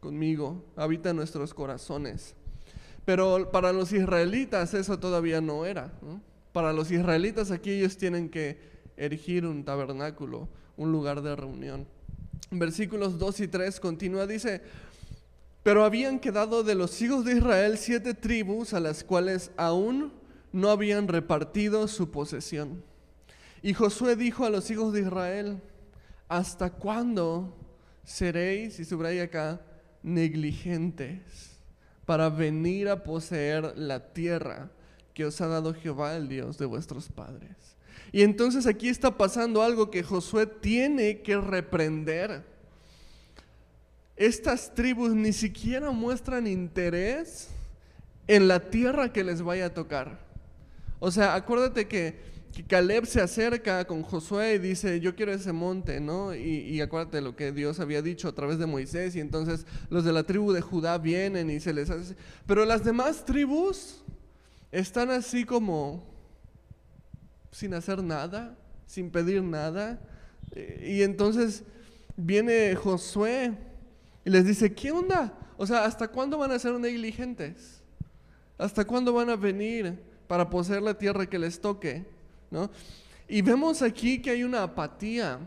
conmigo, 0.00 0.64
habita 0.76 1.10
en 1.10 1.16
nuestros 1.16 1.54
corazones. 1.54 2.34
Pero 3.04 3.50
para 3.50 3.72
los 3.72 3.92
israelitas 3.92 4.74
eso 4.74 4.98
todavía 4.98 5.40
no 5.40 5.64
era. 5.64 5.90
Para 6.52 6.72
los 6.72 6.90
israelitas 6.90 7.50
aquí 7.50 7.70
ellos 7.70 7.96
tienen 7.96 8.28
que 8.28 8.58
erigir 8.96 9.46
un 9.46 9.64
tabernáculo, 9.64 10.48
un 10.76 10.92
lugar 10.92 11.22
de 11.22 11.34
reunión. 11.34 11.86
Versículos 12.50 13.18
2 13.18 13.40
y 13.40 13.48
3 13.48 13.80
continúa, 13.80 14.26
dice, 14.26 14.60
pero 15.62 15.84
habían 15.84 16.18
quedado 16.18 16.62
de 16.62 16.74
los 16.74 17.00
hijos 17.02 17.24
de 17.24 17.36
Israel 17.36 17.78
siete 17.78 18.14
tribus 18.14 18.72
a 18.74 18.80
las 18.80 19.04
cuales 19.04 19.50
aún 19.56 20.12
no 20.52 20.70
habían 20.70 21.08
repartido 21.08 21.88
su 21.88 22.10
posesión. 22.10 22.82
Y 23.62 23.74
Josué 23.74 24.16
dijo 24.16 24.44
a 24.44 24.50
los 24.50 24.70
hijos 24.70 24.92
de 24.92 25.00
Israel, 25.00 25.60
¿hasta 26.28 26.70
cuándo 26.70 27.54
seréis, 28.04 28.80
y 28.80 28.84
subraya 28.84 29.24
acá, 29.24 29.60
negligentes 30.02 31.58
para 32.06 32.30
venir 32.30 32.88
a 32.88 33.02
poseer 33.02 33.76
la 33.76 34.12
tierra 34.12 34.70
que 35.12 35.26
os 35.26 35.40
ha 35.40 35.46
dado 35.46 35.74
Jehová, 35.74 36.16
el 36.16 36.28
Dios 36.28 36.56
de 36.56 36.64
vuestros 36.64 37.08
padres. 37.08 37.50
Y 38.12 38.22
entonces 38.22 38.66
aquí 38.66 38.88
está 38.88 39.18
pasando 39.18 39.62
algo 39.62 39.90
que 39.90 40.02
Josué 40.02 40.46
tiene 40.46 41.20
que 41.20 41.36
reprender. 41.36 42.44
Estas 44.16 44.74
tribus 44.74 45.10
ni 45.10 45.32
siquiera 45.32 45.90
muestran 45.90 46.46
interés 46.46 47.48
en 48.26 48.48
la 48.48 48.70
tierra 48.70 49.12
que 49.12 49.24
les 49.24 49.42
vaya 49.42 49.66
a 49.66 49.74
tocar. 49.74 50.27
O 51.00 51.10
sea, 51.10 51.34
acuérdate 51.34 51.86
que 51.86 52.16
Caleb 52.66 53.06
se 53.06 53.20
acerca 53.20 53.84
con 53.86 54.02
Josué 54.02 54.54
y 54.54 54.58
dice, 54.58 55.00
yo 55.00 55.14
quiero 55.14 55.32
ese 55.32 55.52
monte, 55.52 56.00
¿no? 56.00 56.34
Y, 56.34 56.80
acuérdate 56.80 57.20
lo 57.20 57.36
que 57.36 57.52
Dios 57.52 57.78
había 57.78 58.02
dicho 58.02 58.28
a 58.28 58.32
través 58.32 58.58
de 58.58 58.66
Moisés 58.66 59.14
y 59.14 59.20
entonces 59.20 59.66
los 59.90 60.04
de 60.04 60.12
la 60.12 60.24
tribu 60.24 60.52
de 60.52 60.60
Judá 60.60 60.98
vienen 60.98 61.50
y 61.50 61.60
se 61.60 61.72
les 61.72 61.90
hace... 61.90 62.16
Pero 62.46 62.64
las 62.64 62.84
demás 62.84 63.24
tribus 63.24 64.02
están 64.72 65.10
así 65.10 65.44
como 65.44 66.04
sin 67.52 67.74
hacer 67.74 68.02
nada, 68.02 68.56
sin 68.86 69.10
pedir 69.10 69.42
nada. 69.42 70.00
Y 70.82 71.02
entonces 71.02 71.62
viene 72.16 72.74
Josué 72.74 73.52
y 74.24 74.30
les 74.30 74.44
dice, 74.44 74.74
¿qué 74.74 74.90
onda? 74.90 75.32
O 75.56 75.66
sea, 75.66 75.84
¿hasta 75.84 76.08
cuándo 76.08 76.38
van 76.38 76.50
a 76.50 76.58
ser 76.58 76.72
negligentes? 76.74 77.80
¿Hasta 78.56 78.84
cuándo 78.84 79.12
van 79.12 79.30
a 79.30 79.36
venir 79.36 80.07
para 80.28 80.48
poseer 80.48 80.82
la 80.82 80.94
tierra 80.94 81.26
que 81.26 81.38
les 81.38 81.60
toque? 81.60 82.04
Y 83.28 83.42
vemos 83.42 83.82
aquí 83.82 84.22
que 84.22 84.30
hay 84.30 84.44
una 84.44 84.62
apatía 84.62 85.40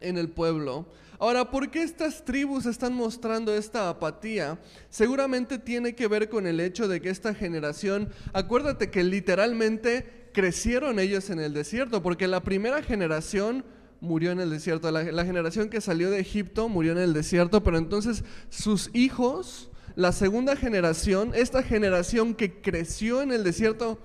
en 0.00 0.18
el 0.18 0.28
pueblo. 0.28 0.86
Ahora, 1.18 1.50
¿por 1.50 1.70
qué 1.70 1.82
estas 1.82 2.24
tribus 2.24 2.66
están 2.66 2.94
mostrando 2.94 3.54
esta 3.54 3.88
apatía? 3.88 4.58
Seguramente 4.90 5.58
tiene 5.58 5.94
que 5.94 6.08
ver 6.08 6.28
con 6.28 6.48
el 6.48 6.58
hecho 6.58 6.88
de 6.88 7.00
que 7.00 7.10
esta 7.10 7.32
generación, 7.32 8.10
acuérdate 8.32 8.90
que 8.90 9.04
literalmente 9.04 10.28
crecieron 10.32 10.98
ellos 10.98 11.30
en 11.30 11.38
el 11.38 11.54
desierto, 11.54 12.02
porque 12.02 12.26
la 12.26 12.42
primera 12.42 12.82
generación 12.82 13.64
murió 14.00 14.32
en 14.32 14.40
el 14.40 14.50
desierto, 14.50 14.90
la, 14.90 15.04
la 15.04 15.24
generación 15.24 15.70
que 15.70 15.80
salió 15.80 16.10
de 16.10 16.18
Egipto 16.18 16.68
murió 16.68 16.90
en 16.90 16.98
el 16.98 17.12
desierto, 17.12 17.62
pero 17.62 17.78
entonces 17.78 18.24
sus 18.48 18.90
hijos, 18.92 19.70
la 19.94 20.12
segunda 20.12 20.56
generación, 20.56 21.32
esta 21.34 21.62
generación 21.62 22.34
que 22.34 22.60
creció 22.60 23.22
en 23.22 23.32
el 23.32 23.44
desierto, 23.44 23.98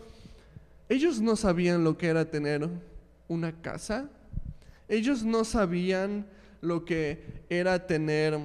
ellos 0.90 1.22
no 1.22 1.36
sabían 1.36 1.84
lo 1.84 1.98
que 1.98 2.08
era 2.08 2.30
tener 2.30 2.68
una 3.28 3.62
casa. 3.62 4.10
Ellos 4.88 5.24
no 5.24 5.44
sabían 5.44 6.28
lo 6.62 6.86
que 6.86 7.44
era 7.50 7.88
tener 7.88 8.40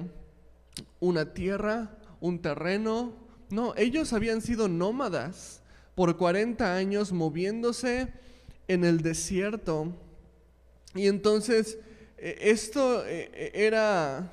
una 0.99 1.33
tierra, 1.33 1.97
un 2.19 2.39
terreno. 2.39 3.13
No, 3.49 3.73
ellos 3.75 4.13
habían 4.13 4.41
sido 4.41 4.67
nómadas 4.67 5.61
por 5.95 6.17
40 6.17 6.75
años 6.75 7.11
moviéndose 7.11 8.07
en 8.67 8.83
el 8.83 9.01
desierto. 9.01 9.93
Y 10.95 11.07
entonces 11.07 11.77
e, 12.17 12.51
esto 12.51 13.05
e, 13.05 13.29
e, 13.33 13.65
era 13.65 14.31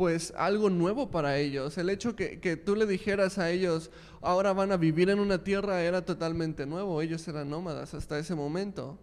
pues 0.00 0.32
algo 0.38 0.70
nuevo 0.70 1.10
para 1.10 1.36
ellos. 1.36 1.76
El 1.76 1.90
hecho 1.90 2.16
que, 2.16 2.40
que, 2.40 2.56
tú 2.56 2.74
le 2.74 2.86
dijeras 2.86 3.36
a 3.36 3.50
ellos, 3.50 3.90
ahora 4.22 4.54
van 4.54 4.72
a 4.72 4.78
vivir 4.78 5.10
en 5.10 5.20
una 5.20 5.44
tierra, 5.44 5.82
era 5.82 6.06
totalmente 6.06 6.64
nuevo. 6.64 7.02
Ellos 7.02 7.28
eran 7.28 7.50
nómadas 7.50 7.92
hasta 7.92 8.18
ese 8.18 8.34
momento. 8.34 8.98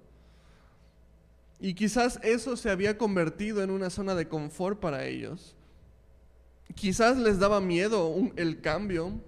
Y 1.59 1.75
quizás 1.75 2.19
eso 2.23 2.57
se 2.57 2.71
había 2.71 2.97
convertido 2.97 3.61
en 3.61 3.69
una 3.69 3.91
zona 3.91 4.15
de 4.15 4.27
confort 4.27 4.79
para 4.79 5.05
ellos. 5.05 5.55
Quizás 6.73 7.15
les 7.15 7.37
daba 7.37 7.61
miedo 7.61 8.15
el 8.35 8.59
cambio 8.61 9.21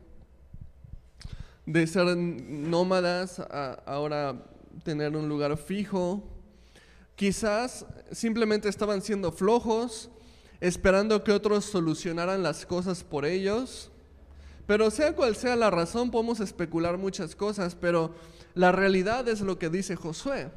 de 1.68 1.86
ser 1.86 2.18
nómadas 2.18 3.42
a 3.42 3.74
ahora 3.86 4.44
tener 4.84 5.16
un 5.16 5.30
lugar 5.30 5.56
fijo. 5.56 6.24
Quizás 7.16 7.86
simplemente 8.12 8.70
estaban 8.70 9.04
siendo 9.04 9.32
flojos 9.32 10.10
esperando 10.62 11.24
que 11.24 11.32
otros 11.32 11.66
solucionaran 11.66 12.44
las 12.44 12.66
cosas 12.66 13.04
por 13.04 13.26
ellos. 13.26 13.92
Pero 14.66 14.92
sea 14.92 15.16
cual 15.16 15.36
sea 15.36 15.56
la 15.56 15.72
razón, 15.72 16.12
podemos 16.12 16.40
especular 16.40 16.98
muchas 16.98 17.36
cosas, 17.36 17.76
pero 17.76 18.14
la 18.54 18.72
realidad 18.72 19.28
es 19.28 19.42
lo 19.42 19.58
que 19.58 19.70
dice 19.70 19.96
Josué. 19.96 20.50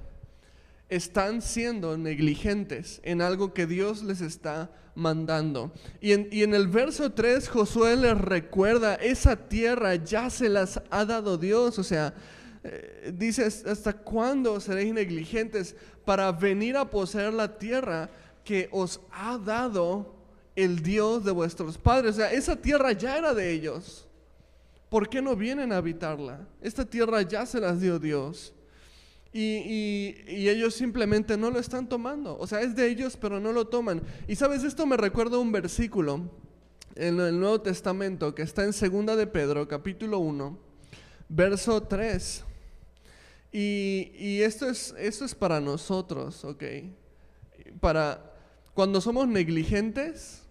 Están 0.89 1.41
siendo 1.41 1.97
negligentes 1.97 3.01
en 3.05 3.23
algo 3.23 3.55
que 3.55 3.67
Dios 3.67 4.03
les 4.03 4.21
está 4.21 4.71
mandando. 4.95 5.73
Y 6.03 6.13
en, 6.13 6.29
y 6.31 6.43
en, 6.43 6.55
el 6.55 6.69
verso 6.69 7.13
3 7.13 7.49
Josué 7.49 7.97
les 7.97 8.19
recuerda, 8.19 8.97
esa 8.97 9.37
tierra 9.37 9.95
ya 9.95 10.29
se 10.29 10.51
las 10.51 10.83
ha 10.91 11.07
dado 11.07 11.39
Dios. 11.39 11.79
O 11.79 11.83
sea, 11.85 12.13
eh, 12.65 13.13
dice, 13.17 13.45
¿hasta 13.45 13.93
cuándo 13.95 14.61
seréis 14.61 14.93
negligentes 14.93 15.75
para 16.05 16.31
venir 16.33 16.77
a 16.77 16.91
poseer 16.91 17.33
la 17.33 17.59
tierra 17.59 18.11
que 18.45 18.69
os 18.73 19.01
ha 19.11 19.39
dado 19.39 20.15
el 20.55 20.83
Dios 20.83 21.25
de 21.25 21.31
vuestros 21.33 21.79
padres. 21.79 22.13
O 22.13 22.17
sea, 22.19 22.33
esa 22.33 22.57
tierra 22.57 22.93
ya 22.93 23.17
era 23.17 23.35
de 23.35 23.53
ellos. 23.53 24.07
¿Por 24.89 25.09
qué 25.09 25.23
no 25.23 25.35
vienen 25.35 25.73
a 25.73 25.79
habitarla? 25.79 26.47
Esta 26.61 26.85
tierra 26.85 27.23
ya 27.23 27.47
se 27.47 27.61
las 27.61 27.81
dio 27.81 27.99
Dios. 27.99 28.53
Y, 29.33 30.15
ellos 30.27 30.75
simplemente 30.75 31.39
no 31.39 31.51
lo 31.51 31.59
están 31.59 31.89
tomando. 31.89 32.37
O 32.39 32.47
sea, 32.47 32.61
es 32.61 32.77
de 32.77 32.87
ellos, 32.89 33.17
pero 33.17 33.41
no 33.41 33.53
lo 33.53 33.67
toman. 33.67 34.03
Y 34.29 34.37
sabes, 34.37 34.63
esto 34.63 34.85
me 34.85 34.97
recuerda 34.97 35.39
un 35.39 35.51
versículo 35.51 36.31
en 36.95 37.19
el 37.19 37.41
Nuevo 37.41 37.63
Testamento 37.63 38.35
que 38.35 38.43
está 38.43 38.65
en 38.65 38.75
Segunda 38.75 39.17
de 39.17 39.27
Pedro, 39.27 39.67
capítulo 39.67 40.19
1, 40.19 40.59
verso 41.31 41.83
3. 41.83 42.45
Y, 43.53 44.41
esto, 44.43 44.69
es, 44.69 44.95
esto 44.99 45.25
es 45.25 45.35
para 45.35 45.61
nosotros, 45.61 46.45
¿ok? 46.45 46.65
Para, 47.81 48.32
cuando 48.75 49.01
somos 49.01 49.29
negligentes 49.29 50.43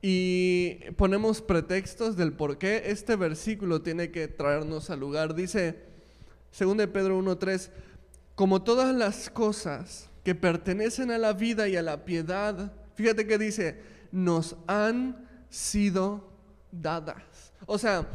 y 0.00 0.76
ponemos 0.96 1.42
pretextos 1.42 2.16
del 2.16 2.32
por 2.32 2.58
qué 2.58 2.84
este 2.86 3.16
versículo 3.16 3.82
tiene 3.82 4.10
que 4.10 4.28
traernos 4.28 4.90
al 4.90 5.00
lugar, 5.00 5.34
dice 5.34 5.76
2 6.58 6.76
Pedro 6.92 7.20
1.3, 7.20 7.70
como 8.34 8.62
todas 8.62 8.94
las 8.94 9.28
cosas 9.30 10.08
que 10.24 10.34
pertenecen 10.34 11.10
a 11.10 11.18
la 11.18 11.32
vida 11.32 11.68
y 11.68 11.76
a 11.76 11.82
la 11.82 12.04
piedad, 12.04 12.72
fíjate 12.94 13.26
que 13.26 13.38
dice, 13.38 13.80
nos 14.12 14.56
han 14.66 15.28
sido 15.50 16.28
dadas. 16.70 17.52
O 17.66 17.78
sea, 17.78 18.06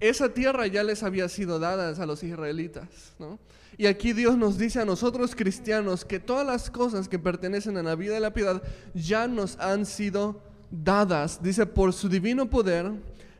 esa 0.00 0.34
tierra 0.34 0.66
ya 0.66 0.82
les 0.82 1.02
había 1.02 1.28
sido 1.28 1.58
dada 1.58 1.90
a 2.02 2.06
los 2.06 2.22
israelitas, 2.22 3.14
¿no? 3.18 3.38
Y 3.76 3.86
aquí 3.86 4.12
Dios 4.12 4.36
nos 4.36 4.58
dice 4.58 4.80
a 4.80 4.84
nosotros 4.84 5.34
cristianos 5.34 6.04
que 6.04 6.20
todas 6.20 6.46
las 6.46 6.70
cosas 6.70 7.08
que 7.08 7.18
pertenecen 7.18 7.76
a 7.76 7.82
la 7.82 7.94
vida 7.94 8.16
y 8.16 8.20
la 8.20 8.32
piedad 8.32 8.62
ya 8.94 9.26
nos 9.26 9.58
han 9.58 9.86
sido 9.86 10.40
dadas, 10.70 11.42
dice, 11.42 11.66
por 11.66 11.92
su 11.92 12.08
divino 12.08 12.48
poder, 12.48 12.92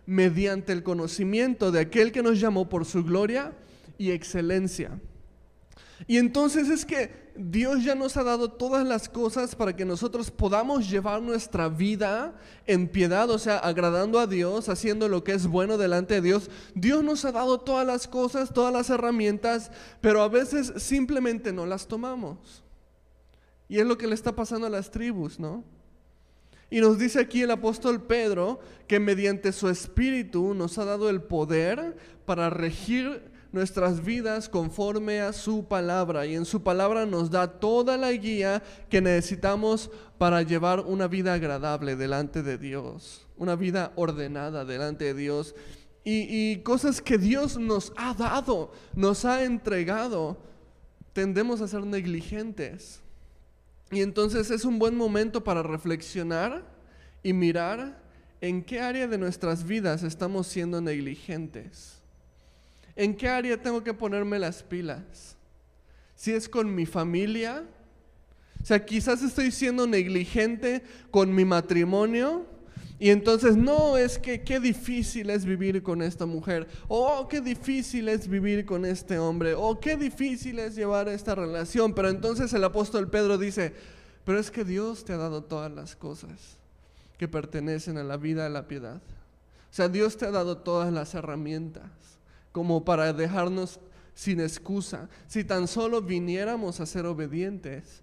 mediante 0.07 0.73
el 0.73 0.83
conocimiento 0.83 1.73
de 1.73 1.81
aquel 1.81 2.13
que 2.13 2.23
nos 2.23 2.41
llamó 2.41 2.69
por 2.69 2.85
su 2.85 3.05
gloria 3.05 3.53
y 3.99 4.11
excelencia. 4.11 4.99
Y 6.07 6.19
entonces 6.19 6.69
es 6.69 6.85
que 6.85 7.25
Dios 7.37 7.83
ya 7.83 7.95
nos 7.95 8.17
ha 8.17 8.23
dado 8.23 8.51
todas 8.51 8.87
las 8.87 9.09
cosas 9.09 9.57
para 9.57 9.75
que 9.75 9.85
nosotros 9.85 10.31
podamos 10.31 10.89
llevar 10.89 11.21
nuestra 11.21 11.69
vida 11.69 12.35
en 12.67 12.89
piedad, 12.89 13.29
o 13.31 13.39
sea, 13.39 13.59
agradando 13.59 14.19
a 14.19 14.27
Dios, 14.27 14.69
haciendo 14.69 15.09
lo 15.09 15.25
que 15.25 15.33
es 15.33 15.47
bueno 15.47 15.79
delante 15.79 16.15
de 16.15 16.21
Dios. 16.21 16.51
Dios 16.75 17.03
nos 17.03 17.25
ha 17.25 17.33
dado 17.33 17.59
todas 17.59 17.87
las 17.87 18.07
cosas, 18.07 18.53
todas 18.53 18.73
las 18.73 18.91
herramientas, 18.91 19.73
pero 20.01 20.23
a 20.23 20.29
veces 20.29 20.73
simplemente 20.77 21.53
no 21.53 21.67
las 21.67 21.89
tomamos. 21.89 22.63
Y 23.69 23.79
es 23.79 23.87
lo 23.87 23.99
que 23.99 24.07
le 24.07 24.15
está 24.15 24.37
pasando 24.37 24.67
a 24.67 24.71
las 24.71 24.91
tribus, 24.91 25.41
¿no? 25.41 25.65
Y 26.71 26.81
nos 26.81 26.99
dice 26.99 27.21
aquí 27.21 27.43
el 27.43 27.51
apóstol 27.51 28.03
Pedro 28.03 28.61
que 28.87 29.01
mediante 29.01 29.53
su 29.53 29.69
espíritu 29.69 30.55
nos 30.55 30.79
ha 30.79 30.85
dado 30.85 31.09
el 31.09 31.23
poder 31.23 31.97
para 32.27 32.51
regir 32.51 33.34
nuestras 33.55 34.05
vidas 34.05 34.49
conforme 34.49 35.21
a 35.21 35.33
su 35.33 35.69
palabra 35.69 36.27
y 36.27 36.35
en 36.35 36.45
su 36.45 36.65
palabra 36.65 37.07
nos 37.07 37.31
da 37.31 37.47
toda 37.47 37.97
la 37.97 38.11
guía 38.11 38.65
que 38.91 39.01
necesitamos 39.01 39.93
para 40.19 40.43
llevar 40.43 40.81
una 40.81 41.07
vida 41.07 41.35
agradable 41.35 41.95
delante 41.95 42.43
de 42.43 42.59
Dios, 42.59 43.29
una 43.37 43.55
vida 43.55 43.93
ordenada 43.95 44.65
delante 44.65 45.05
de 45.05 45.15
Dios 45.15 45.55
y, 46.03 46.57
cosas 46.65 47.01
que 47.01 47.17
Dios 47.17 47.57
nos 47.57 47.93
ha 47.97 48.13
dado, 48.13 48.73
nos 48.93 49.25
ha 49.25 49.45
entregado, 49.45 50.37
tendemos 51.13 51.61
a 51.61 51.69
ser 51.69 51.87
negligentes. 51.87 53.03
Y 53.93 54.01
entonces 54.03 54.51
es 54.51 54.65
un 54.65 54.81
buen 54.81 54.97
momento 54.97 55.45
para 55.45 55.63
reflexionar 55.63 56.65
y 57.23 57.33
mirar 57.33 58.03
en 58.41 58.65
qué 58.65 58.81
área 58.81 59.07
de 59.07 59.17
nuestras 59.17 59.65
vidas 59.65 60.03
estamos 60.03 60.49
siendo 60.49 60.81
negligentes. 60.81 61.94
¿En 62.97 63.17
qué 63.17 63.29
área 63.29 63.61
tengo 63.61 63.83
que 63.83 63.95
ponerme 63.95 64.39
las 64.39 64.63
pilas? 64.63 65.37
Si 66.15 66.33
es 66.33 66.49
con 66.49 66.75
mi 66.75 66.87
familia, 66.87 67.65
O 68.65 68.67
sea, 68.67 68.83
quizás 68.83 69.23
estoy 69.23 69.51
siendo 69.51 69.87
negligente 69.87 70.83
con 71.11 71.35
mi 71.35 71.45
matrimonio 71.45 72.47
y 72.99 73.11
entonces 73.11 73.57
no 73.57 73.99
es 73.99 74.19
que 74.19 74.43
qué 74.43 74.59
difícil 74.59 75.29
es 75.29 75.45
vivir 75.45 75.83
con 75.83 76.01
esta 76.01 76.25
mujer, 76.25 76.67
o 76.89 77.29
qué 77.29 77.43
difícil 77.43 78.09
es 78.09 78.27
vivir 78.27 78.65
con 78.65 78.87
este 78.87 79.19
hombre, 79.19 79.53
o 79.55 79.79
qué 79.81 79.99
difícil 79.99 80.59
es 80.61 80.77
llevar 80.77 81.09
esta 81.11 81.35
relación. 81.35 81.93
Pero 81.93 82.09
entonces 82.09 82.55
el 82.55 82.65
apóstol 82.65 83.11
Pedro 83.11 83.37
dice, 83.37 83.75
pero 84.25 84.39
es 84.39 84.51
que 84.51 84.65
Dios 84.65 85.05
te 85.05 85.13
ha 85.13 85.19
dado 85.19 85.45
todas 85.45 85.71
las 85.71 85.95
cosas 85.95 86.57
que 87.19 87.29
pertenecen 87.29 87.99
a 87.99 88.05
la 88.05 88.17
vida 88.17 88.49
y 88.49 88.53
la 88.53 88.67
piedad. 88.67 88.97
O 88.97 89.75
sea, 89.75 89.91
Dios 89.91 90.17
te 90.17 90.25
ha 90.25 90.31
dado 90.31 90.57
todas 90.57 90.91
las 90.91 91.15
herramientas 91.15 91.83
como 92.55 92.85
para 92.85 93.13
dejarnos 93.13 93.81
sin 94.15 94.39
excusa. 94.39 95.09
Si 95.27 95.43
tan 95.43 95.67
solo 95.67 96.01
viniéramos 96.01 96.79
a 96.79 96.87
ser 96.87 97.05
obedientes, 97.05 98.01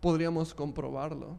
podríamos 0.00 0.52
comprobarlo. 0.52 1.38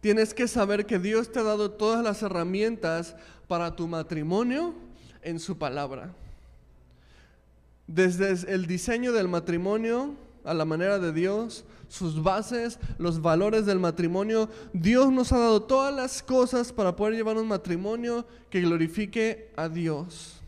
Tienes 0.00 0.34
que 0.34 0.48
saber 0.48 0.86
que 0.86 0.98
Dios 0.98 1.30
te 1.30 1.38
ha 1.38 1.44
dado 1.44 1.70
todas 1.70 2.02
las 2.02 2.20
herramientas 2.22 3.14
para 3.46 3.76
tu 3.76 3.86
matrimonio 3.86 4.74
en 5.22 5.38
su 5.38 5.56
palabra. 5.56 6.12
Desde 7.86 8.52
el 8.52 8.66
diseño 8.66 9.12
del 9.12 9.28
matrimonio 9.28 10.16
a 10.42 10.52
la 10.52 10.64
manera 10.64 10.98
de 10.98 11.12
Dios, 11.12 11.64
sus 11.88 12.20
bases, 12.20 12.80
los 12.98 13.22
valores 13.22 13.66
del 13.66 13.78
matrimonio. 13.78 14.48
Dios 14.72 15.12
nos 15.12 15.30
ha 15.30 15.38
dado 15.38 15.62
todas 15.62 15.94
las 15.94 16.24
cosas 16.24 16.72
para 16.72 16.96
poder 16.96 17.14
llevar 17.14 17.36
un 17.36 17.46
matrimonio 17.46 18.26
que 18.48 18.62
glorifique 18.62 19.52
a 19.54 19.68
Dios. 19.68 20.39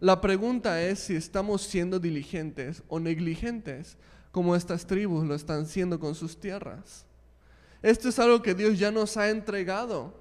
La 0.00 0.20
pregunta 0.22 0.82
es 0.82 0.98
si 0.98 1.14
estamos 1.14 1.60
siendo 1.60 2.00
diligentes 2.00 2.82
o 2.88 2.98
negligentes, 2.98 3.98
como 4.32 4.56
estas 4.56 4.86
tribus 4.86 5.26
lo 5.26 5.34
están 5.34 5.66
siendo 5.66 6.00
con 6.00 6.14
sus 6.14 6.40
tierras. 6.40 7.04
Esto 7.82 8.08
es 8.08 8.18
algo 8.18 8.42
que 8.42 8.54
Dios 8.54 8.78
ya 8.78 8.90
nos 8.90 9.16
ha 9.18 9.28
entregado. 9.28 10.14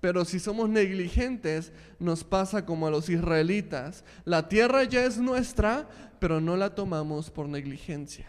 Pero 0.00 0.24
si 0.26 0.38
somos 0.38 0.68
negligentes, 0.68 1.72
nos 1.98 2.24
pasa 2.24 2.66
como 2.66 2.86
a 2.86 2.90
los 2.90 3.08
israelitas. 3.08 4.04
La 4.24 4.48
tierra 4.48 4.84
ya 4.84 5.04
es 5.04 5.18
nuestra, 5.18 5.88
pero 6.18 6.40
no 6.40 6.56
la 6.56 6.74
tomamos 6.74 7.30
por 7.30 7.48
negligencia. 7.48 8.26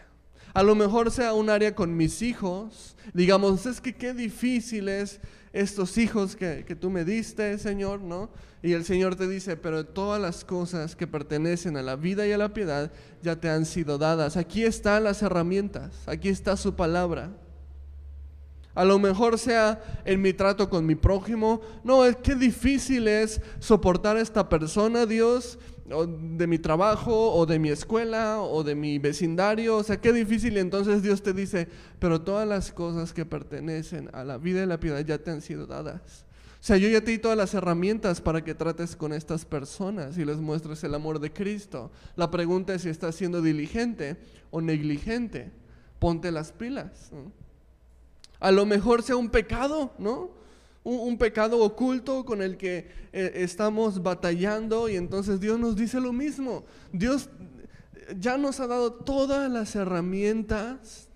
A 0.54 0.62
lo 0.62 0.74
mejor 0.74 1.10
sea 1.10 1.34
un 1.34 1.50
área 1.50 1.74
con 1.74 1.94
mis 1.96 2.22
hijos. 2.22 2.96
Digamos, 3.12 3.66
es 3.66 3.80
que 3.80 3.94
qué 3.94 4.14
difícil 4.14 4.88
es 4.88 5.20
estos 5.52 5.98
hijos 5.98 6.34
que, 6.34 6.64
que, 6.66 6.74
tú 6.74 6.90
me 6.90 7.04
diste, 7.04 7.58
Señor, 7.58 8.00
¿no? 8.00 8.30
Y 8.62 8.72
el 8.72 8.84
Señor 8.84 9.14
te 9.14 9.28
dice, 9.28 9.56
pero 9.56 9.86
todas 9.86 10.20
las 10.20 10.44
cosas 10.44 10.96
que 10.96 11.06
pertenecen 11.06 11.76
a 11.76 11.82
la 11.82 11.96
vida 11.96 12.26
y 12.26 12.32
a 12.32 12.38
la 12.38 12.52
piedad 12.52 12.90
ya 13.22 13.36
te 13.36 13.48
han 13.48 13.64
sido 13.64 13.98
dadas. 13.98 14.36
Aquí 14.36 14.64
están 14.64 15.04
las 15.04 15.22
herramientas, 15.22 15.92
aquí 16.06 16.28
está 16.28 16.56
su 16.56 16.74
palabra. 16.74 17.30
A 18.74 18.84
lo 18.84 18.98
mejor 18.98 19.38
sea 19.38 19.82
en 20.04 20.22
mi 20.22 20.32
trato 20.32 20.70
con 20.70 20.86
mi 20.86 20.94
prójimo. 20.94 21.60
No, 21.82 22.04
es 22.04 22.14
que 22.16 22.36
difícil 22.36 23.08
es 23.08 23.40
soportar 23.58 24.16
a 24.16 24.20
esta 24.20 24.48
persona, 24.48 25.04
Dios, 25.04 25.58
de 25.84 26.46
mi 26.46 26.58
trabajo, 26.58 27.32
o 27.32 27.44
de 27.44 27.58
mi 27.58 27.70
escuela, 27.70 28.40
o 28.40 28.62
de 28.62 28.76
mi 28.76 29.00
vecindario. 29.00 29.78
O 29.78 29.82
sea, 29.82 30.00
qué 30.00 30.12
difícil. 30.12 30.56
Y 30.56 30.60
entonces 30.60 31.02
Dios 31.02 31.22
te 31.24 31.32
dice, 31.32 31.66
pero 31.98 32.20
todas 32.20 32.46
las 32.46 32.70
cosas 32.70 33.12
que 33.12 33.24
pertenecen 33.24 34.10
a 34.12 34.22
la 34.22 34.38
vida 34.38 34.62
y 34.62 34.66
la 34.66 34.78
piedad 34.78 35.00
ya 35.00 35.18
te 35.18 35.32
han 35.32 35.40
sido 35.40 35.66
dadas. 35.66 36.27
Sea, 36.60 36.76
yo 36.76 36.88
ya 36.88 37.00
te 37.00 37.12
di 37.12 37.18
todas 37.18 37.38
las 37.38 37.54
herramientas 37.54 38.20
para 38.20 38.42
que 38.42 38.54
trates 38.54 38.96
con 38.96 39.12
estas 39.12 39.44
personas 39.44 40.18
y 40.18 40.24
les 40.24 40.38
muestres 40.38 40.82
el 40.82 40.94
amor 40.94 41.20
de 41.20 41.32
Cristo. 41.32 41.90
La 42.16 42.30
pregunta 42.30 42.74
es 42.74 42.82
si 42.82 42.88
estás 42.88 43.14
siendo 43.14 43.40
diligente 43.40 44.16
o 44.50 44.60
negligente. 44.60 45.52
Ponte 46.00 46.32
las 46.32 46.50
pilas. 46.50 47.10
A 48.40 48.50
lo 48.50 48.66
mejor 48.66 49.02
sea 49.02 49.16
un 49.16 49.30
pecado, 49.30 49.92
¿no? 49.98 50.30
Un, 50.84 51.18
pecado 51.18 51.62
oculto 51.62 52.24
con 52.24 52.40
el 52.40 52.56
que 52.56 52.88
eh, 53.12 53.32
estamos 53.34 54.02
batallando 54.02 54.88
y 54.88 54.96
entonces 54.96 55.38
Dios 55.38 55.60
nos 55.60 55.76
dice 55.76 56.00
lo 56.00 56.14
mismo. 56.14 56.64
Dios 56.92 57.28
ya 58.18 58.38
nos 58.38 58.58
ha 58.60 58.66
dado 58.66 58.92
todas 58.94 59.50
las 59.50 59.76
herramientas, 59.76 61.08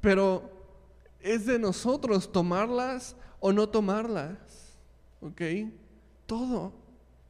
pero 0.00 0.50
es 1.20 1.46
de 1.46 1.58
nosotros 1.58 2.32
tomarlas 2.32 3.14
o 3.40 3.52
no 3.52 3.68
tomarlas. 3.68 4.36
¿Ok? 5.20 5.42
Todo. 6.26 6.72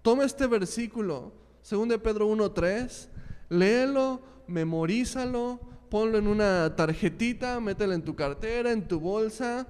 Toma 0.02 0.24
este 0.24 0.46
versículo, 0.46 1.32
2 1.68 1.88
de 1.88 1.98
Pedro 1.98 2.28
1.3, 2.28 3.08
léelo, 3.48 4.20
memorízalo, 4.46 5.60
ponlo 5.90 6.18
en 6.18 6.26
una 6.26 6.74
tarjetita, 6.76 7.60
mételo 7.60 7.92
en 7.92 8.02
tu 8.02 8.14
cartera, 8.14 8.72
en 8.72 8.86
tu 8.86 9.00
bolsa, 9.00 9.66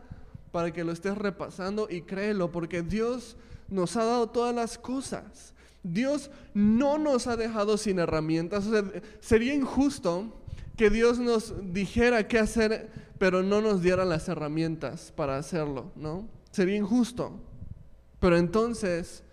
para 0.53 0.73
que 0.73 0.85
lo 0.85 0.93
estés 0.93 1.17
repasando 1.17 1.89
y 1.91 2.03
créelo, 2.03 2.51
porque 2.51 2.83
Dios 2.83 3.37
nos 3.69 3.97
ha 3.97 4.05
dado 4.05 4.29
todas 4.31 4.55
las 4.55 4.79
cosas. 4.79 5.55
Dios 5.83 6.31
no 6.55 6.99
nos 6.99 7.27
ha 7.27 7.37
dejado 7.37 7.77
sin 7.77 7.99
herramientas. 7.99 8.69
sería 9.21 9.55
injusto 9.55 10.35
que 10.79 10.89
Dios 10.89 11.19
nos 11.19 11.53
dijera 11.75 12.27
qué 12.29 12.39
hacer, 12.39 12.91
pero 13.19 13.43
no 13.43 13.61
nos 13.61 13.83
diera 13.83 14.05
las 14.05 14.29
herramientas 14.29 15.13
para 15.15 15.37
hacerlo, 15.37 15.91
¿no? 15.97 16.29
Sería 16.53 16.77
injusto. 16.77 17.33
Pero 18.21 18.37
entonces, 18.39 19.25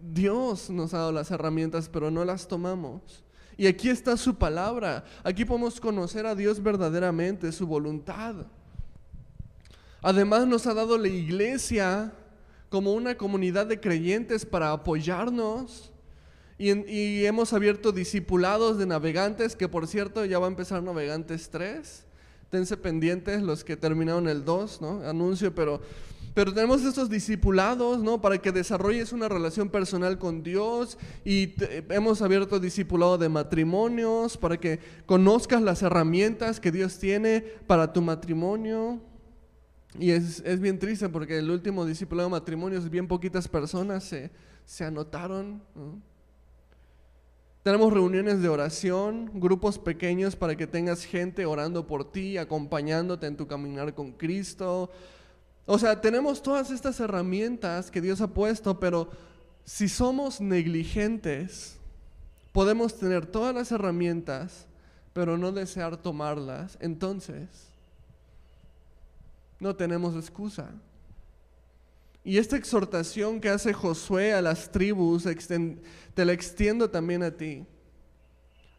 Dios 0.00 0.70
nos 0.70 0.94
ha 0.94 0.98
dado 0.98 1.12
las 1.12 1.30
herramientas, 1.32 1.88
pero 1.88 2.10
no 2.10 2.24
las 2.24 2.46
tomamos. 2.46 3.24
Y 3.56 3.66
aquí 3.66 3.88
está 3.88 4.16
su 4.16 4.36
palabra. 4.36 5.04
Aquí 5.24 5.44
podemos 5.44 5.80
conocer 5.80 6.26
a 6.26 6.34
Dios 6.34 6.62
verdaderamente, 6.62 7.50
su 7.50 7.66
voluntad. 7.66 8.46
Además 10.00 10.46
nos 10.46 10.66
ha 10.66 10.74
dado 10.74 10.96
la 10.96 11.08
iglesia 11.08 12.12
como 12.68 12.92
una 12.92 13.16
comunidad 13.16 13.66
de 13.66 13.80
creyentes 13.80 14.46
para 14.46 14.70
apoyarnos. 14.70 15.92
Y, 16.56 17.24
hemos 17.24 17.52
abierto 17.52 17.90
discipulados 17.90 18.78
de 18.78 18.86
navegantes, 18.86 19.56
que 19.56 19.68
por 19.68 19.88
cierto 19.88 20.24
ya 20.24 20.38
va 20.38 20.46
a 20.46 20.50
empezar 20.50 20.82
Navegantes 20.82 21.50
3. 21.50 22.04
Tense 22.50 22.76
pendientes 22.76 23.42
los 23.42 23.64
que 23.64 23.76
terminaron 23.76 24.28
el 24.28 24.44
2, 24.44 24.80
¿no? 24.80 25.02
Anuncio, 25.08 25.54
pero 25.54 25.80
pero 26.34 26.52
tenemos 26.52 26.84
estos 26.84 27.08
discipulados, 27.08 28.02
¿no? 28.02 28.20
Para 28.20 28.38
que 28.38 28.50
desarrolles 28.50 29.12
una 29.12 29.28
relación 29.28 29.68
personal 29.68 30.18
con 30.18 30.42
Dios 30.42 30.98
y 31.24 31.54
hemos 31.90 32.22
abierto 32.22 32.58
discipulado 32.58 33.16
de 33.18 33.28
matrimonios 33.28 34.36
para 34.36 34.58
que 34.58 34.80
conozcas 35.06 35.62
las 35.62 35.82
herramientas 35.82 36.58
que 36.58 36.72
Dios 36.72 36.98
tiene 36.98 37.40
para 37.68 37.92
tu 37.92 38.02
matrimonio. 38.02 39.00
Y 39.96 40.10
es, 40.10 40.42
bien 40.60 40.80
triste 40.80 41.08
porque 41.08 41.38
el 41.38 41.48
último 41.48 41.86
discipulado 41.86 42.28
de 42.28 42.32
matrimonios, 42.32 42.90
bien 42.90 43.06
poquitas 43.06 43.46
personas 43.46 44.02
se, 44.02 44.32
se 44.64 44.84
anotaron. 44.84 45.62
Tenemos 47.64 47.94
reuniones 47.94 48.42
de 48.42 48.50
oración, 48.50 49.30
grupos 49.40 49.78
pequeños 49.78 50.36
para 50.36 50.54
que 50.54 50.66
tengas 50.66 51.02
gente 51.02 51.46
orando 51.46 51.86
por 51.86 52.12
ti, 52.12 52.36
acompañándote 52.36 53.26
en 53.26 53.38
tu 53.38 53.46
caminar 53.46 53.94
con 53.94 54.12
Cristo. 54.12 54.90
O 55.64 55.78
sea, 55.78 55.98
tenemos 55.98 56.42
todas 56.42 56.70
estas 56.70 57.00
herramientas 57.00 57.90
que 57.90 58.02
Dios 58.02 58.20
ha 58.20 58.26
puesto, 58.26 58.78
pero 58.78 59.08
si 59.64 59.88
somos 59.88 60.42
negligentes, 60.42 61.78
podemos 62.52 62.98
tener 62.98 63.24
todas 63.24 63.54
las 63.54 63.72
herramientas, 63.72 64.66
pero 65.14 65.38
no 65.38 65.50
desear 65.50 65.96
tomarlas. 65.96 66.76
Entonces, 66.82 67.48
no 69.58 69.74
tenemos 69.74 70.14
excusa. 70.16 70.70
Y 72.24 72.38
esta 72.38 72.56
exhortación 72.56 73.38
que 73.40 73.50
hace 73.50 73.72
Josué 73.74 74.32
a 74.32 74.40
las 74.40 74.72
tribus, 74.72 75.28
te 76.14 76.24
la 76.24 76.32
extiendo 76.32 76.90
también 76.90 77.22
a 77.22 77.30
ti. 77.30 77.66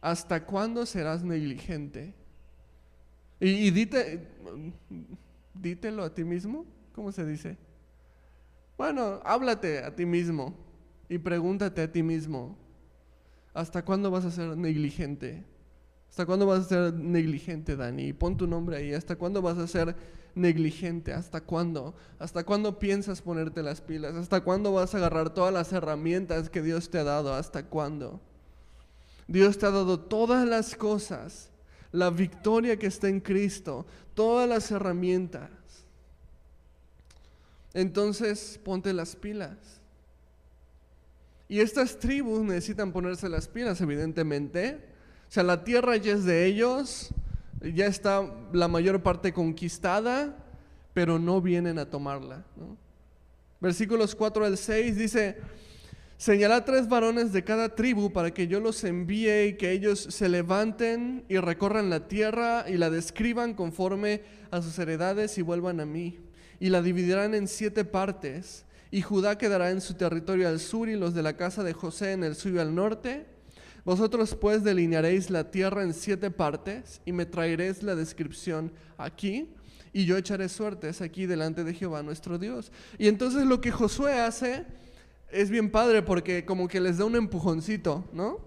¿Hasta 0.02 0.46
cuándo 0.46 0.86
serás 0.86 1.24
negligente? 1.24 2.14
Y, 3.40 3.70
dite, 3.70 4.28
dítelo 5.54 6.04
a 6.04 6.14
ti 6.14 6.24
mismo. 6.24 6.66
¿Cómo 6.94 7.12
se 7.12 7.26
dice? 7.26 7.58
Bueno, 8.78 9.22
háblate 9.24 9.80
a 9.80 9.96
ti 9.96 10.06
mismo 10.06 10.56
y 11.08 11.18
pregúntate 11.18 11.82
a 11.82 11.92
ti 11.92 12.04
mismo, 12.04 12.58
¿hasta 13.54 13.86
cuándo 13.86 14.12
vas 14.12 14.26
a 14.26 14.32
ser 14.32 14.58
negligente? 14.58 15.44
¿Hasta 16.15 16.25
cuándo 16.25 16.45
vas 16.45 16.62
a 16.62 16.69
ser 16.69 16.93
negligente, 16.93 17.75
Dani? 17.75 18.13
Pon 18.13 18.38
tu 18.38 18.47
nombre 18.47 18.78
ahí. 18.78 18.93
¿Hasta 18.93 19.17
cuándo 19.17 19.41
vas 19.41 19.58
a 19.58 19.67
ser 19.67 19.97
negligente? 20.34 21.12
¿Hasta 21.12 21.41
cuándo? 21.41 21.93
¿Hasta 22.19 22.45
cuándo 22.45 22.80
piensas 22.80 23.21
ponerte 23.21 23.62
las 23.62 23.82
pilas? 23.82 24.15
¿Hasta 24.15 24.39
cuándo 24.39 24.71
vas 24.71 24.95
a 24.95 24.97
agarrar 24.99 25.34
todas 25.34 25.54
las 25.54 25.73
herramientas 25.73 26.49
que 26.49 26.62
Dios 26.62 26.89
te 26.89 26.99
ha 26.99 27.04
dado? 27.04 27.34
¿Hasta 27.34 27.65
cuándo? 27.65 28.21
Dios 29.28 29.58
te 29.58 29.65
ha 29.65 29.71
dado 29.71 29.99
todas 29.99 30.47
las 30.47 30.78
cosas, 30.78 31.49
la 31.91 32.12
victoria 32.12 32.80
que 32.80 32.88
está 32.88 33.10
en 33.10 33.19
Cristo, 33.19 33.86
todas 34.13 34.47
las 34.47 34.71
herramientas. 34.71 35.49
Entonces 37.73 38.58
ponte 38.63 38.93
las 38.93 39.17
pilas. 39.17 39.58
Y 41.49 41.60
estas 41.60 41.99
tribus 41.99 42.41
necesitan 42.41 42.93
ponerse 42.93 43.28
las 43.28 43.49
pilas, 43.49 43.82
evidentemente. 43.82 44.95
O 45.28 45.32
sea, 45.32 45.44
la 45.44 45.64
tierra 45.64 45.98
ya 45.98 46.14
es 46.14 46.26
de 46.26 46.46
ellos. 46.46 47.10
Ya 47.62 47.88
está 47.88 48.32
la 48.54 48.68
mayor 48.68 49.02
parte 49.02 49.34
conquistada, 49.34 50.36
pero 50.94 51.20
no 51.20 51.42
vienen 51.42 51.80
a 51.80 51.90
tomarla. 51.90 52.44
Versículos 53.60 54.14
4 54.16 54.46
al 54.46 54.58
6 54.58 54.98
dice, 54.98 55.38
Señala 56.18 56.64
tres 56.64 56.88
varones 56.88 57.34
de 57.34 57.44
cada 57.44 57.76
tribu 57.76 58.14
para 58.14 58.34
que 58.34 58.48
yo 58.48 58.62
los 58.62 58.86
envíe 58.86 59.48
y 59.48 59.54
que 59.58 59.72
ellos 59.72 60.00
se 60.00 60.30
levanten 60.30 61.26
y 61.28 61.38
recorran 61.38 61.90
la 61.90 62.08
tierra 62.08 62.66
y 62.70 62.78
la 62.78 62.90
describan 62.90 63.54
conforme 63.54 64.22
a 64.50 64.62
sus 64.62 64.80
heredades 64.80 65.38
y 65.38 65.42
vuelvan 65.42 65.82
a 65.82 65.86
mí. 65.86 66.20
Y 66.62 66.70
la 66.70 66.82
dividirán 66.82 67.36
en 67.36 67.50
siete 67.50 67.84
partes. 67.84 68.64
Y 68.92 69.02
Judá 69.02 69.38
quedará 69.38 69.72
en 69.72 69.82
su 69.82 69.96
territorio 69.96 70.48
al 70.48 70.62
sur 70.62 70.88
y 70.88 70.96
los 70.96 71.14
de 71.14 71.22
la 71.22 71.36
casa 71.36 71.64
de 71.64 71.74
José 71.74 72.14
en 72.14 72.24
el 72.24 72.36
suyo 72.36 72.62
al 72.62 72.74
norte. 72.74 73.26
Vosotros 73.86 74.36
pues 74.36 74.63
delinearéis 74.63 75.30
la 75.30 75.52
tierra 75.52 75.84
en 75.84 75.93
siete 75.93 76.32
partes 76.32 77.02
y 77.06 77.12
me 77.12 77.28
traeréis 77.28 77.84
la 77.84 77.95
descripción 77.95 78.71
aquí 78.98 79.48
y 79.93 80.06
yo 80.06 80.17
echaré 80.17 80.50
suertes 80.50 81.02
aquí 81.02 81.28
delante 81.28 81.63
de 81.63 81.74
Jehová 81.74 82.02
nuestro 82.02 82.39
Dios. 82.39 82.71
Y 82.98 83.08
entonces 83.08 83.45
lo 83.45 83.62
que 83.62 83.71
Josué 83.71 84.19
hace 84.19 84.65
es 85.30 85.52
bien 85.52 85.71
padre 85.71 86.02
porque 86.02 86.43
como 86.45 86.67
que 86.67 86.82
les 86.82 86.98
da 86.98 87.06
un 87.06 87.15
empujoncito, 87.15 88.04
¿no? 88.12 88.39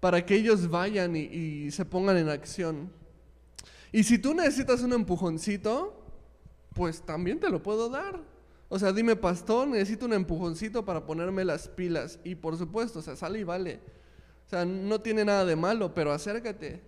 Para 0.00 0.24
que 0.24 0.36
ellos 0.36 0.68
vayan 0.68 1.16
y, 1.16 1.70
se 1.70 1.84
pongan 1.86 2.18
en 2.18 2.28
acción. 2.28 2.92
Y 3.90 4.04
si 4.04 4.18
tú 4.18 4.34
necesitas 4.34 4.82
un 4.82 4.92
empujoncito, 4.92 6.00
pues 6.74 7.00
también 7.00 7.40
te 7.40 7.48
lo 7.48 7.62
puedo 7.62 7.88
dar. 7.88 8.20
O 8.68 8.78
sea, 8.78 8.92
dime, 8.92 9.16
pastor, 9.16 9.66
necesito 9.66 10.04
un 10.04 10.12
empujoncito 10.12 10.84
para 10.84 11.06
ponerme 11.06 11.44
las 11.44 11.68
pilas. 11.68 12.18
Y 12.22 12.34
por 12.34 12.58
supuesto, 12.58 12.98
o 12.98 13.02
sea, 13.02 13.16
sale 13.16 13.38
y 13.38 13.44
vale. 13.44 13.80
O 14.46 14.50
sea, 14.50 14.64
no 14.64 15.00
tiene 15.00 15.24
nada 15.24 15.44
de 15.44 15.56
malo, 15.56 15.94
pero 15.94 16.12
acércate. 16.12 16.80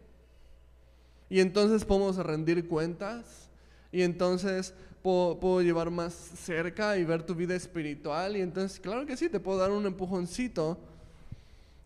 Y 1.29 1.41
entonces 1.41 1.85
podemos 1.85 2.17
rendir 2.17 2.67
cuentas. 2.69 3.49
Y 3.93 4.03
entonces 4.03 4.75
puedo, 5.03 5.63
llevar 5.63 5.91
más 5.91 6.13
cerca 6.15 6.99
y 6.99 7.05
ver 7.05 7.23
tu 7.23 7.35
vida 7.35 7.55
espiritual. 7.55 8.37
Y 8.37 8.41
entonces, 8.41 8.81
claro 8.81 9.07
que 9.07 9.17
sí, 9.17 9.29
te 9.29 9.41
puedo 9.41 9.59
dar 9.59 9.71
un 9.71 9.87
empujoncito. 9.87 10.79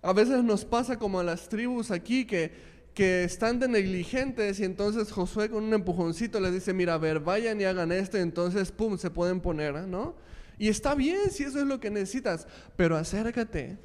A 0.02 0.12
veces 0.12 0.42
nos 0.42 0.64
pasa 0.64 0.98
como 0.98 1.20
a 1.20 1.24
las 1.24 1.48
tribus 1.48 1.90
aquí 1.90 2.24
que, 2.24 2.50
que 2.94 3.24
están 3.24 3.60
de 3.60 3.68
negligentes 3.68 4.58
y 4.58 4.64
entonces 4.64 5.12
Josué 5.12 5.50
con 5.50 5.64
un 5.64 5.74
empujoncito 5.74 6.40
les 6.40 6.54
dice, 6.54 6.72
mira, 6.72 6.94
a 6.94 6.98
ver, 6.98 7.20
vayan 7.20 7.60
y 7.60 7.64
hagan 7.64 7.92
esto 7.92 8.16
y 8.16 8.22
entonces, 8.22 8.72
¡pum!, 8.72 8.96
se 8.96 9.10
pueden 9.10 9.40
poner, 9.40 9.74
¿no? 9.86 10.14
Y 10.58 10.68
está 10.68 10.94
bien 10.94 11.30
si 11.30 11.44
eso 11.44 11.60
es 11.60 11.66
lo 11.66 11.80
que 11.80 11.90
necesitas, 11.90 12.46
pero 12.76 12.96
acércate. 12.96 13.78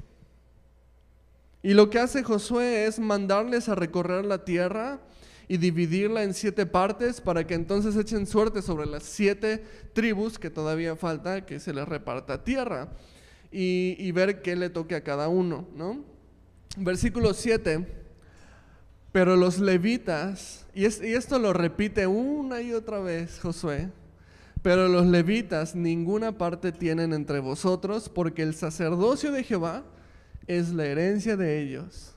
Y 1.66 1.74
lo 1.74 1.90
que 1.90 1.98
hace 1.98 2.22
Josué 2.22 2.86
es 2.86 3.00
mandarles 3.00 3.68
a 3.68 3.74
recorrer 3.74 4.24
la 4.24 4.44
tierra 4.44 5.00
y 5.48 5.56
dividirla 5.56 6.22
en 6.22 6.32
siete 6.32 6.64
partes 6.64 7.20
para 7.20 7.44
que 7.44 7.54
entonces 7.54 7.96
echen 7.96 8.28
suerte 8.28 8.62
sobre 8.62 8.86
las 8.86 9.02
siete 9.02 9.64
tribus 9.92 10.38
que 10.38 10.48
todavía 10.48 10.94
falta 10.94 11.44
que 11.44 11.58
se 11.58 11.74
les 11.74 11.88
reparta 11.88 12.44
tierra 12.44 12.90
y, 13.50 14.12
ver 14.12 14.42
qué 14.42 14.54
le 14.54 14.70
toque 14.70 14.94
a 14.94 15.02
cada 15.02 15.26
uno, 15.26 15.66
¿no? 15.74 16.04
Versículo 16.76 17.34
7. 17.34 17.84
Pero 19.10 19.34
los 19.34 19.58
levitas, 19.58 20.66
y, 20.72 20.82
y 20.82 21.14
esto 21.14 21.40
lo 21.40 21.52
repite 21.52 22.06
una 22.06 22.62
y 22.62 22.74
otra 22.74 23.00
vez 23.00 23.40
Josué, 23.40 23.90
pero 24.62 24.86
los 24.86 25.04
levitas 25.04 25.74
ninguna 25.74 26.38
parte 26.38 26.70
tienen 26.70 27.12
entre 27.12 27.40
vosotros, 27.40 28.08
porque 28.08 28.42
el 28.42 28.54
sacerdocio 28.54 29.32
de 29.32 29.42
Jehová 29.42 29.82
es 30.46 30.70
la 30.70 30.86
herencia 30.86 31.36
de 31.36 31.60
ellos. 31.60 32.14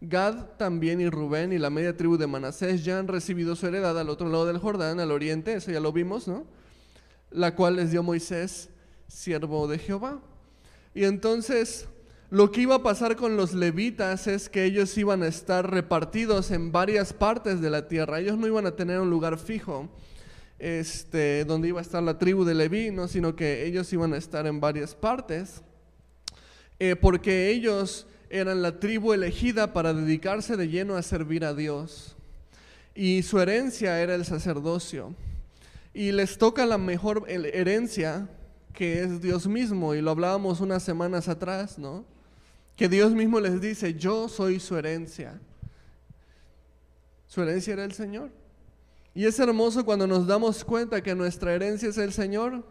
Gad 0.00 0.56
también 0.56 1.00
y 1.00 1.08
Rubén 1.08 1.52
y 1.52 1.58
la 1.58 1.70
media 1.70 1.96
tribu 1.96 2.16
de 2.16 2.26
Manasés 2.26 2.84
ya 2.84 2.98
han 2.98 3.08
recibido 3.08 3.56
su 3.56 3.66
heredad 3.66 3.98
al 3.98 4.08
otro 4.08 4.28
lado 4.28 4.46
del 4.46 4.58
Jordán, 4.58 5.00
al 5.00 5.10
oriente, 5.10 5.54
eso 5.54 5.70
ya 5.70 5.80
lo 5.80 5.92
vimos, 5.92 6.28
¿no? 6.28 6.46
La 7.30 7.54
cual 7.54 7.76
les 7.76 7.90
dio 7.90 8.02
Moisés, 8.02 8.70
siervo 9.08 9.66
de 9.66 9.78
Jehová. 9.78 10.20
Y 10.94 11.04
entonces 11.04 11.88
lo 12.30 12.52
que 12.52 12.60
iba 12.60 12.76
a 12.76 12.82
pasar 12.82 13.16
con 13.16 13.36
los 13.36 13.54
levitas 13.54 14.26
es 14.26 14.48
que 14.48 14.64
ellos 14.64 14.96
iban 14.98 15.22
a 15.22 15.28
estar 15.28 15.70
repartidos 15.70 16.50
en 16.50 16.72
varias 16.72 17.12
partes 17.12 17.60
de 17.60 17.70
la 17.70 17.88
tierra. 17.88 18.20
Ellos 18.20 18.38
no 18.38 18.46
iban 18.46 18.66
a 18.66 18.76
tener 18.76 19.00
un 19.00 19.10
lugar 19.10 19.38
fijo 19.38 19.88
este, 20.58 21.44
donde 21.44 21.68
iba 21.68 21.78
a 21.78 21.82
estar 21.82 22.02
la 22.02 22.18
tribu 22.18 22.44
de 22.44 22.54
Leví, 22.54 22.90
¿no? 22.90 23.08
sino 23.08 23.36
que 23.36 23.64
ellos 23.64 23.92
iban 23.92 24.12
a 24.12 24.16
estar 24.16 24.46
en 24.46 24.60
varias 24.60 24.94
partes. 24.94 25.62
Eh, 26.78 26.94
porque 26.96 27.50
ellos 27.50 28.06
eran 28.30 28.62
la 28.62 28.78
tribu 28.78 29.12
elegida 29.12 29.72
para 29.72 29.92
dedicarse 29.92 30.56
de 30.56 30.68
lleno 30.68 30.96
a 30.96 31.02
servir 31.02 31.44
a 31.44 31.54
Dios. 31.54 32.16
Y 32.94 33.22
su 33.22 33.40
herencia 33.40 34.00
era 34.00 34.14
el 34.14 34.24
sacerdocio. 34.24 35.14
Y 35.94 36.12
les 36.12 36.38
toca 36.38 36.66
la 36.66 36.78
mejor 36.78 37.24
herencia, 37.28 38.28
que 38.72 39.02
es 39.02 39.20
Dios 39.20 39.46
mismo. 39.46 39.94
Y 39.94 40.00
lo 40.00 40.10
hablábamos 40.10 40.60
unas 40.60 40.82
semanas 40.82 41.28
atrás, 41.28 41.78
¿no? 41.78 42.04
Que 42.76 42.88
Dios 42.88 43.12
mismo 43.12 43.40
les 43.40 43.60
dice, 43.60 43.94
yo 43.94 44.28
soy 44.28 44.60
su 44.60 44.76
herencia. 44.76 45.40
Su 47.26 47.42
herencia 47.42 47.72
era 47.72 47.84
el 47.84 47.92
Señor. 47.92 48.30
Y 49.14 49.24
es 49.24 49.38
hermoso 49.40 49.84
cuando 49.84 50.06
nos 50.06 50.26
damos 50.26 50.64
cuenta 50.64 51.02
que 51.02 51.14
nuestra 51.14 51.52
herencia 51.52 51.88
es 51.88 51.98
el 51.98 52.12
Señor 52.12 52.64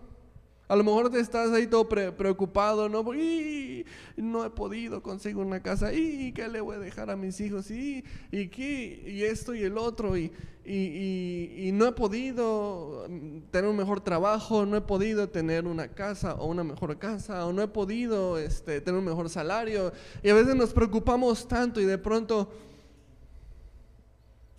a 0.69 0.75
lo 0.75 0.84
mejor 0.84 1.10
te 1.10 1.19
estás 1.19 1.51
ahí 1.53 1.65
todo 1.65 1.88
preocupado, 1.88 2.89
¿no? 2.89 3.13
Y 3.13 3.86
no 4.17 4.43
he 4.43 4.49
podido 4.49 5.01
conseguir 5.01 5.38
una 5.38 5.62
casa. 5.62 5.93
¿Y 5.93 6.34
qué 6.34 6.49
le 6.49 6.60
voy 6.60 6.75
a 6.75 6.80
dejar 6.80 7.10
a 7.10 7.15
mis 7.15 7.39
hijos? 7.39 7.71
¿Y, 7.71 8.03
y, 8.32 8.49
qué? 8.49 9.01
y 9.08 9.23
esto 9.23 9.56
y 9.56 9.63
el 9.63 9.77
otro. 9.77 10.17
Y, 10.17 10.34
y, 10.65 11.69
no 11.71 11.88
he 11.88 11.93
podido 11.93 13.06
tener 13.49 13.69
un 13.69 13.77
mejor 13.77 14.01
trabajo. 14.01 14.65
No 14.65 14.75
he 14.75 14.82
podido 14.82 15.30
tener 15.30 15.65
una 15.65 15.88
casa 15.88 16.34
o 16.36 16.47
una 16.47 16.65
mejor 16.65 16.97
casa. 16.99 17.45
O 17.45 17.53
no 17.53 17.62
he 17.62 17.67
podido 17.69 18.38
este, 18.38 18.82
tener 18.82 18.99
un 18.99 19.06
mejor 19.06 19.30
salario. 19.30 19.93
Y 20.21 20.30
a 20.30 20.34
veces 20.34 20.53
nos 20.53 20.73
preocupamos 20.73 21.47
tanto 21.47 21.80
y 21.80 21.86
de 21.86 21.97
pronto 21.97 22.51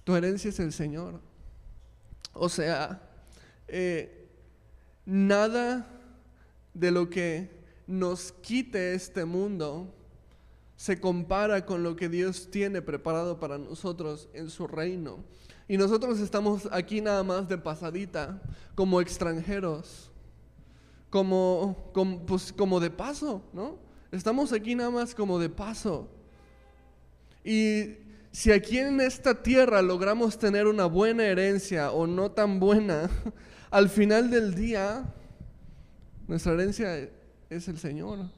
tu 0.05 0.17
herencia 0.17 0.49
es 0.49 0.59
el 0.59 0.73
Señor. 0.73 1.21
O 2.33 2.49
sea, 2.49 3.03
eh, 3.67 4.27
nada 5.05 5.98
de 6.79 6.91
lo 6.91 7.11
que 7.11 7.51
nos 7.87 8.33
quite 8.33 8.95
este 8.95 9.25
mundo 9.25 9.95
se 10.77 11.01
compara 11.01 11.67
con 11.67 11.83
lo 11.83 11.97
que 11.97 12.09
Dios 12.09 12.51
tiene 12.51 12.83
preparado 12.83 13.41
para 13.41 13.59
nosotros 13.59 14.29
en 14.33 14.49
su 14.49 14.69
reino. 14.69 15.25
Y 15.67 15.77
nosotros 15.77 16.21
estamos 16.21 16.69
aquí 16.71 17.01
nada 17.01 17.25
más 17.25 17.49
de 17.49 17.59
pasadita, 17.59 18.41
como 18.77 19.01
extranjeros, 19.01 20.11
como, 21.11 21.91
como, 21.93 22.25
pues, 22.25 22.53
como 22.53 22.79
de 22.79 22.91
paso, 22.91 23.43
¿no? 23.53 23.79
Estamos 24.13 24.53
aquí 24.53 24.75
nada 24.75 24.91
más 24.91 25.15
como 25.15 25.39
de 25.39 25.51
paso. 25.51 26.09
Y 27.45 27.97
si 28.31 28.53
aquí 28.53 28.79
en 28.79 29.01
esta 29.01 29.43
tierra 29.43 29.83
logramos 29.83 30.39
tener 30.39 30.67
una 30.69 30.87
buena 30.87 31.25
herencia 31.25 31.91
o 31.91 32.07
no 32.07 32.31
tan 32.31 32.61
buena, 32.61 33.11
al 33.71 33.89
final 33.89 34.31
del 34.31 34.55
día 34.55 35.13
nuestra 36.29 36.53
herencia 36.53 37.09
es 37.51 37.69
el 37.69 37.79
Señor. 37.79 38.31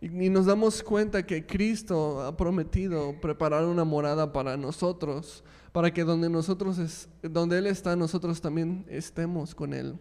Y, 0.00 0.08
nos 0.08 0.46
damos 0.46 0.82
cuenta 0.82 1.26
que 1.26 1.44
Cristo 1.44 2.22
ha 2.22 2.36
prometido 2.36 3.20
preparar 3.20 3.64
una 3.64 3.84
morada 3.84 4.32
para 4.32 4.56
nosotros, 4.56 5.44
para 5.72 5.92
que 5.92 6.04
donde 6.04 6.30
nosotros 6.30 6.78
es, 6.78 7.08
donde 7.22 7.58
Él 7.58 7.66
está, 7.66 7.96
nosotros 7.96 8.40
también 8.40 8.86
estemos 8.88 9.54
con 9.54 9.74
Él. 9.74 9.98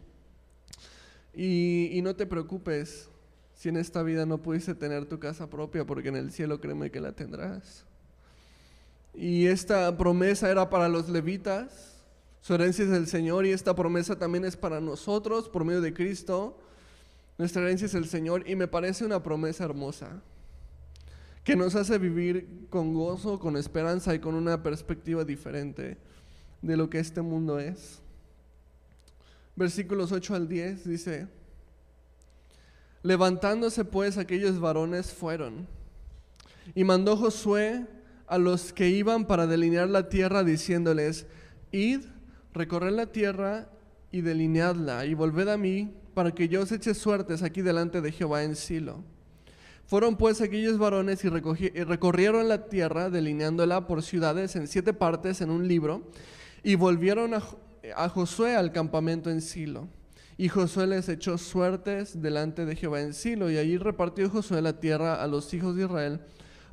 Y, 1.34 1.90
y 1.92 2.02
no 2.02 2.16
te 2.16 2.26
preocupes 2.26 3.10
si 3.54 3.70
en 3.70 3.78
esta 3.78 4.04
vida 4.04 4.26
no 4.26 4.38
pudiste 4.38 4.76
tener 4.76 5.06
tu 5.06 5.20
casa 5.20 5.50
propia, 5.50 5.86
porque 5.86 6.10
en 6.10 6.16
el 6.16 6.32
cielo 6.32 6.62
créeme 6.62 6.92
que 6.92 7.02
la 7.02 7.12
tendrás. 7.12 7.86
Y 9.16 9.48
esta 9.48 9.98
promesa 9.98 10.50
era 10.50 10.70
para 10.70 10.88
los 10.88 11.10
levitas, 11.10 11.97
su 12.48 12.54
herencia 12.54 12.86
es 12.86 12.92
el 12.92 13.08
Señor 13.08 13.46
y 13.46 13.52
esta 13.52 13.76
promesa 13.76 14.18
también 14.18 14.46
es 14.46 14.56
para 14.56 14.80
nosotros 14.80 15.50
por 15.50 15.66
medio 15.66 15.82
de 15.82 15.94
Cristo. 15.94 16.58
Nuestra 17.38 17.62
herencia 17.62 17.88
es 17.88 17.94
el 17.94 18.08
Señor 18.08 18.50
y 18.50 18.56
me 18.56 18.70
parece 18.70 19.04
una 19.04 19.22
promesa 19.22 19.66
hermosa 19.66 20.22
que 21.44 21.58
nos 21.58 21.76
hace 21.76 21.98
vivir 21.98 22.68
con 22.70 22.94
gozo, 22.94 23.38
con 23.38 23.58
esperanza 23.58 24.16
y 24.16 24.20
con 24.20 24.34
una 24.34 24.64
perspectiva 24.64 25.26
diferente 25.26 25.98
de 26.62 26.78
lo 26.78 26.90
que 26.90 27.00
este 27.00 27.22
mundo 27.22 27.60
es. 27.60 28.00
Versículos 29.58 30.14
8 30.14 30.34
al 30.34 30.48
10 30.48 30.88
dice, 30.88 31.28
levantándose 33.04 33.84
pues 33.84 34.18
aquellos 34.18 34.58
varones 34.58 35.12
fueron 35.12 35.68
y 36.74 36.86
mandó 36.86 37.18
Josué 37.18 37.86
a 38.26 38.38
los 38.38 38.72
que 38.72 38.88
iban 38.88 39.28
para 39.28 39.48
delinear 39.48 39.90
la 39.90 40.08
tierra 40.08 40.46
diciéndoles, 40.46 41.26
id 41.74 42.06
recorred 42.58 42.92
la 42.92 43.08
tierra 43.08 43.70
y 44.12 44.22
delineadla, 44.22 45.06
y 45.06 45.14
volved 45.14 45.48
a 45.48 45.58
mí, 45.58 45.94
para 46.14 46.32
que 46.32 46.50
yo 46.50 46.62
os 46.62 46.72
eche 46.72 46.94
suertes 46.94 47.44
aquí 47.44 47.62
delante 47.62 48.02
de 48.02 48.12
Jehová 48.12 48.44
en 48.44 48.56
Silo. 48.56 49.04
Fueron 49.86 50.18
pues 50.18 50.42
aquellos 50.42 50.78
varones 50.78 51.24
y, 51.24 51.30
recorrieron 51.30 52.50
la 52.50 52.68
tierra, 52.68 53.10
delineándola 53.10 53.88
por 53.88 54.04
ciudades 54.04 54.56
en 54.56 54.68
siete 54.68 54.94
partes 54.94 55.40
en 55.42 55.50
un 55.50 55.68
libro, 55.68 56.10
y 56.64 56.76
volvieron 56.76 57.34
a, 57.34 57.44
a 57.96 58.10
Josué 58.10 58.56
al 58.56 58.72
campamento 58.72 59.30
en 59.30 59.42
Silo. 59.42 59.88
Y 60.38 60.50
Josué 60.50 60.88
les 60.88 61.08
echó 61.08 61.38
suertes 61.38 62.22
delante 62.22 62.66
de 62.66 62.76
Jehová 62.76 63.02
en 63.02 63.14
Silo, 63.14 63.50
y 63.50 63.58
allí 63.58 63.78
repartió 63.78 64.30
Josué 64.30 64.62
la 64.62 64.80
tierra 64.80 65.24
a 65.24 65.28
los 65.28 65.54
hijos 65.54 65.76
de 65.76 65.86
Israel 65.86 66.20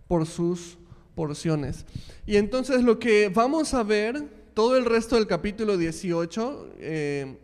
por 0.09 0.27
sus 0.27 0.79
porciones. 1.15 1.87
Y 2.27 2.37
entonces 2.37 2.83
lo 2.83 2.99
que 2.99 3.29
vamos 3.29 3.75
a 3.75 3.83
ver, 3.83 4.25
todo 4.55 4.77
el 4.77 4.85
resto 4.85 5.17
del 5.17 5.27
capítulo 5.27 5.77
18 5.77 6.71
eh, 6.79 7.39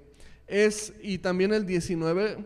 es, 0.46 0.92
y 1.02 1.18
también 1.18 1.52
el 1.52 1.66
19, 1.66 2.38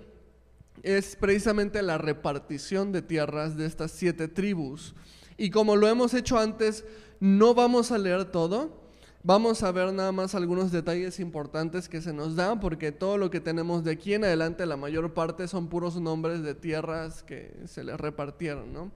es 0.83 1.16
precisamente 1.16 1.83
la 1.83 1.98
repartición 1.98 2.90
de 2.90 3.03
tierras 3.03 3.57
de 3.57 3.66
estas 3.66 3.92
siete 3.92 4.27
tribus. 4.27 4.94
Y 5.37 5.50
como 5.50 5.77
lo 5.77 5.87
hemos 5.88 6.14
hecho 6.14 6.38
antes, 6.38 6.85
no 7.20 7.55
vamos 7.55 7.92
a 7.92 7.98
leer 7.98 8.24
todo. 8.24 8.83
Vamos 9.22 9.62
a 9.62 9.72
ver 9.72 9.92
nada 9.92 10.12
más 10.12 10.35
algunos 10.35 10.70
detalles 10.70 11.18
importantes 11.18 11.88
que 11.88 12.03
se 12.03 12.12
nos 12.12 12.37
dan, 12.37 12.61
porque 12.61 12.92
todo 12.92 13.16
lo 13.16 13.31
que 13.31 13.40
tenemos 13.40 13.83
de 13.85 13.92
aquí 13.92 14.12
en 14.12 14.24
adelante, 14.24 14.66
la 14.66 14.77
mayor 14.77 15.14
parte 15.14 15.48
son 15.48 15.68
puros 15.68 15.98
nombres 15.98 16.42
de 16.42 16.55
tierras 16.55 17.22
que 17.22 17.55
se 17.66 17.85
les 17.85 17.98
repartieron, 17.98 18.92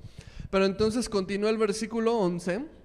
Pero 0.51 0.67
entonces 0.67 1.09
continúa 1.09 1.49
el 1.49 1.57
versículo 1.57 2.19
11 2.19 2.78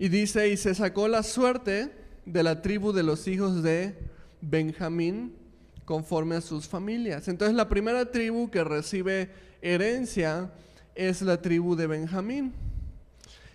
y 0.00 0.08
dice, 0.08 0.48
y 0.48 0.56
se 0.56 0.74
sacó 0.74 1.08
la 1.08 1.22
suerte 1.22 1.92
de 2.24 2.42
la 2.42 2.62
tribu 2.62 2.90
de 2.90 3.02
los 3.02 3.28
hijos 3.28 3.62
de 3.62 3.94
Benjamín 4.40 5.36
conforme 5.84 6.36
a 6.36 6.40
sus 6.40 6.66
familias. 6.66 7.28
Entonces 7.28 7.54
la 7.54 7.68
primera 7.68 8.10
tribu 8.10 8.50
que 8.50 8.64
recibe 8.64 9.28
herencia 9.60 10.50
es 10.94 11.20
la 11.20 11.42
tribu 11.42 11.76
de 11.76 11.86
Benjamín. 11.86 12.54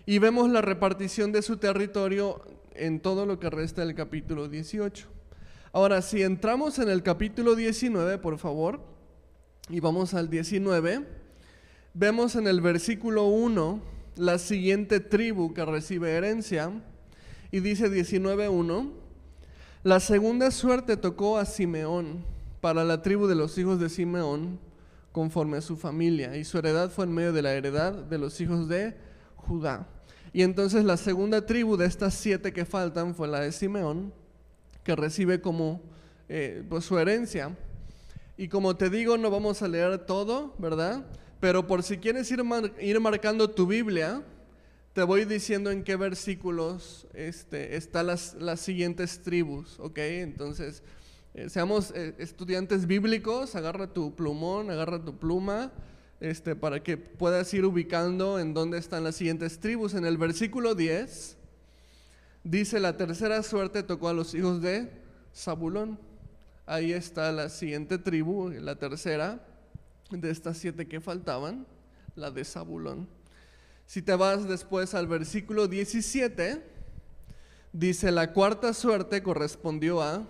Y 0.05 0.19
vemos 0.19 0.47
la 0.51 0.61
repartición 0.61 1.31
de 1.31 1.41
su 1.41 1.57
territorio 1.57 2.43
en 2.75 2.99
todo 2.99 3.25
lo 3.25 3.39
que 3.39 3.49
resta 3.49 3.83
del 3.83 3.95
capítulo 3.95 4.47
18. 4.47 5.07
Ahora, 5.73 6.03
si 6.03 6.21
entramos 6.21 6.77
en 6.77 6.89
el 6.89 7.01
capítulo 7.01 7.55
19, 7.55 8.19
por 8.19 8.37
favor, 8.37 8.81
y 9.67 9.79
vamos 9.79 10.13
al 10.13 10.29
19, 10.29 11.07
vemos 11.95 12.35
en 12.35 12.45
el 12.45 12.61
versículo 12.61 13.25
1 13.25 13.94
la 14.15 14.37
siguiente 14.37 14.99
tribu 14.99 15.53
que 15.53 15.65
recibe 15.65 16.11
herencia, 16.11 16.71
y 17.51 17.59
dice 17.59 17.89
19.1, 17.89 18.91
la 19.83 19.99
segunda 19.99 20.51
suerte 20.51 20.97
tocó 20.97 21.37
a 21.37 21.45
Simeón, 21.45 22.25
para 22.61 22.83
la 22.83 23.01
tribu 23.01 23.27
de 23.27 23.35
los 23.35 23.57
hijos 23.57 23.79
de 23.79 23.89
Simeón, 23.89 24.59
conforme 25.11 25.57
a 25.57 25.61
su 25.61 25.77
familia, 25.77 26.35
y 26.35 26.43
su 26.43 26.57
heredad 26.57 26.89
fue 26.89 27.05
en 27.05 27.13
medio 27.13 27.31
de 27.31 27.41
la 27.41 27.53
heredad 27.53 27.93
de 27.93 28.17
los 28.17 28.41
hijos 28.41 28.67
de 28.67 28.97
Judá. 29.35 29.87
Y 30.33 30.41
entonces 30.41 30.83
la 30.83 30.97
segunda 30.97 31.45
tribu 31.45 31.77
de 31.77 31.85
estas 31.85 32.13
siete 32.15 32.51
que 32.51 32.65
faltan 32.65 33.15
fue 33.15 33.27
la 33.27 33.39
de 33.39 33.51
Simeón, 33.51 34.11
que 34.83 34.95
recibe 34.95 35.39
como 35.39 35.81
eh, 36.27 36.63
pues, 36.67 36.83
su 36.83 36.97
herencia. 36.97 37.55
Y 38.35 38.47
como 38.47 38.75
te 38.75 38.89
digo, 38.89 39.17
no 39.17 39.31
vamos 39.31 39.61
a 39.61 39.67
leer 39.67 39.99
todo, 39.99 40.53
¿verdad? 40.57 41.05
Pero 41.39 41.67
por 41.67 41.83
si 41.83 41.97
quieres 41.97 42.31
ir, 42.31 42.43
ir 42.79 42.99
marcando 42.99 43.49
tu 43.49 43.67
Biblia, 43.67 44.23
te 44.93 45.03
voy 45.03 45.25
diciendo 45.25 45.71
en 45.71 45.83
qué 45.83 45.97
versículos 45.97 47.05
este, 47.13 47.75
están 47.75 48.07
las, 48.07 48.33
las 48.35 48.61
siguientes 48.61 49.21
tribus, 49.21 49.77
¿ok? 49.79 49.97
Entonces, 49.97 50.83
eh, 51.33 51.49
seamos 51.49 51.91
eh, 51.93 52.15
estudiantes 52.17 52.87
bíblicos, 52.87 53.55
agarra 53.55 53.91
tu 53.91 54.15
plumón, 54.15 54.71
agarra 54.71 55.03
tu 55.03 55.17
pluma, 55.17 55.73
este, 56.21 56.55
para 56.55 56.81
que 56.81 56.95
puedas 56.95 57.53
ir 57.53 57.65
ubicando 57.65 58.39
en 58.39 58.53
dónde 58.53 58.77
están 58.77 59.03
las 59.03 59.17
siguientes 59.17 59.59
tribus. 59.59 59.95
En 59.95 60.05
el 60.05 60.17
versículo 60.17 60.75
10 60.75 61.35
dice, 62.45 62.79
la 62.79 62.95
tercera 62.95 63.43
suerte 63.43 63.83
tocó 63.83 64.07
a 64.07 64.13
los 64.13 64.33
hijos 64.33 64.61
de 64.61 64.89
Zabulón. 65.35 65.99
Ahí 66.65 66.93
está 66.93 67.33
la 67.33 67.49
siguiente 67.49 67.97
tribu, 67.97 68.49
la 68.49 68.77
tercera 68.77 69.45
de 70.21 70.31
estas 70.31 70.57
siete 70.57 70.87
que 70.87 71.01
faltaban, 71.01 71.65
la 72.15 72.31
de 72.31 72.43
Zabulón. 72.45 73.07
Si 73.85 74.01
te 74.01 74.15
vas 74.15 74.47
después 74.47 74.93
al 74.93 75.07
versículo 75.07 75.67
17, 75.67 76.61
dice, 77.71 78.11
la 78.11 78.33
cuarta 78.33 78.73
suerte 78.73 79.21
correspondió 79.21 80.01
a 80.01 80.27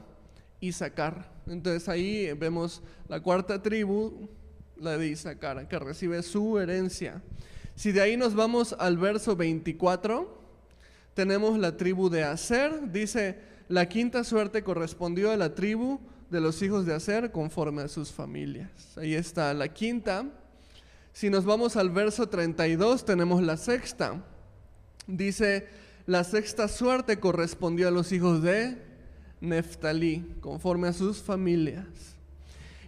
Isaacar. 0.60 1.32
Entonces 1.48 1.88
ahí 1.88 2.32
vemos 2.34 2.82
la 3.08 3.22
cuarta 3.22 3.62
tribu, 3.62 4.28
la 4.78 4.98
de 4.98 5.08
Isaacar, 5.08 5.68
que 5.68 5.80
recibe 5.80 6.22
su 6.24 6.60
herencia. 6.60 7.22
Si 7.76 7.92
de 7.92 8.02
ahí 8.02 8.18
nos 8.18 8.36
vamos 8.36 8.76
al 8.80 8.98
verso 8.98 9.36
24, 9.36 10.42
tenemos 11.14 11.58
la 11.58 11.78
tribu 11.78 12.10
de 12.10 12.24
Aser. 12.24 12.92
Dice, 12.92 13.40
la 13.68 13.88
quinta 13.88 14.24
suerte 14.24 14.64
correspondió 14.64 15.32
a 15.32 15.38
la 15.38 15.56
tribu 15.56 16.00
de 16.30 16.42
los 16.42 16.62
hijos 16.62 16.86
de 16.86 16.94
Aser 16.94 17.32
conforme 17.32 17.84
a 17.84 17.88
sus 17.88 18.12
familias. 18.12 18.70
Ahí 18.98 19.14
está 19.14 19.54
la 19.54 19.68
quinta. 19.70 20.26
Si 21.14 21.30
nos 21.30 21.46
vamos 21.46 21.76
al 21.78 21.90
verso 21.90 22.28
32, 22.28 23.06
tenemos 23.06 23.42
la 23.42 23.58
sexta. 23.58 24.24
Dice, 25.08 25.68
la 26.06 26.24
sexta 26.24 26.68
suerte 26.68 27.20
correspondió 27.20 27.88
a 27.88 27.92
los 27.92 28.12
hijos 28.12 28.42
de 28.42 28.78
Neftalí, 29.42 30.36
conforme 30.42 30.88
a 30.88 30.94
sus 30.94 31.18
familias. 31.18 31.86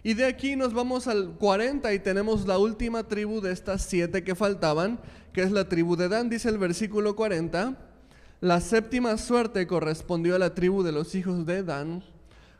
Y 0.02 0.14
de 0.14 0.26
aquí 0.26 0.56
nos 0.56 0.72
vamos 0.72 1.06
al 1.06 1.36
40 1.38 1.92
y 1.92 1.98
tenemos 1.98 2.46
la 2.46 2.58
última 2.58 3.04
tribu 3.04 3.40
de 3.40 3.52
estas 3.52 3.82
siete 3.82 4.24
que 4.24 4.34
faltaban, 4.34 5.00
que 5.32 5.42
es 5.42 5.50
la 5.50 5.68
tribu 5.68 5.96
de 5.96 6.08
Dan, 6.08 6.30
dice 6.30 6.48
el 6.48 6.58
versículo 6.58 7.16
40. 7.16 7.76
La 8.40 8.60
séptima 8.60 9.16
suerte 9.18 9.66
correspondió 9.66 10.36
a 10.36 10.38
la 10.38 10.54
tribu 10.54 10.82
de 10.82 10.92
los 10.92 11.14
hijos 11.14 11.44
de 11.44 11.64
Dan, 11.64 12.04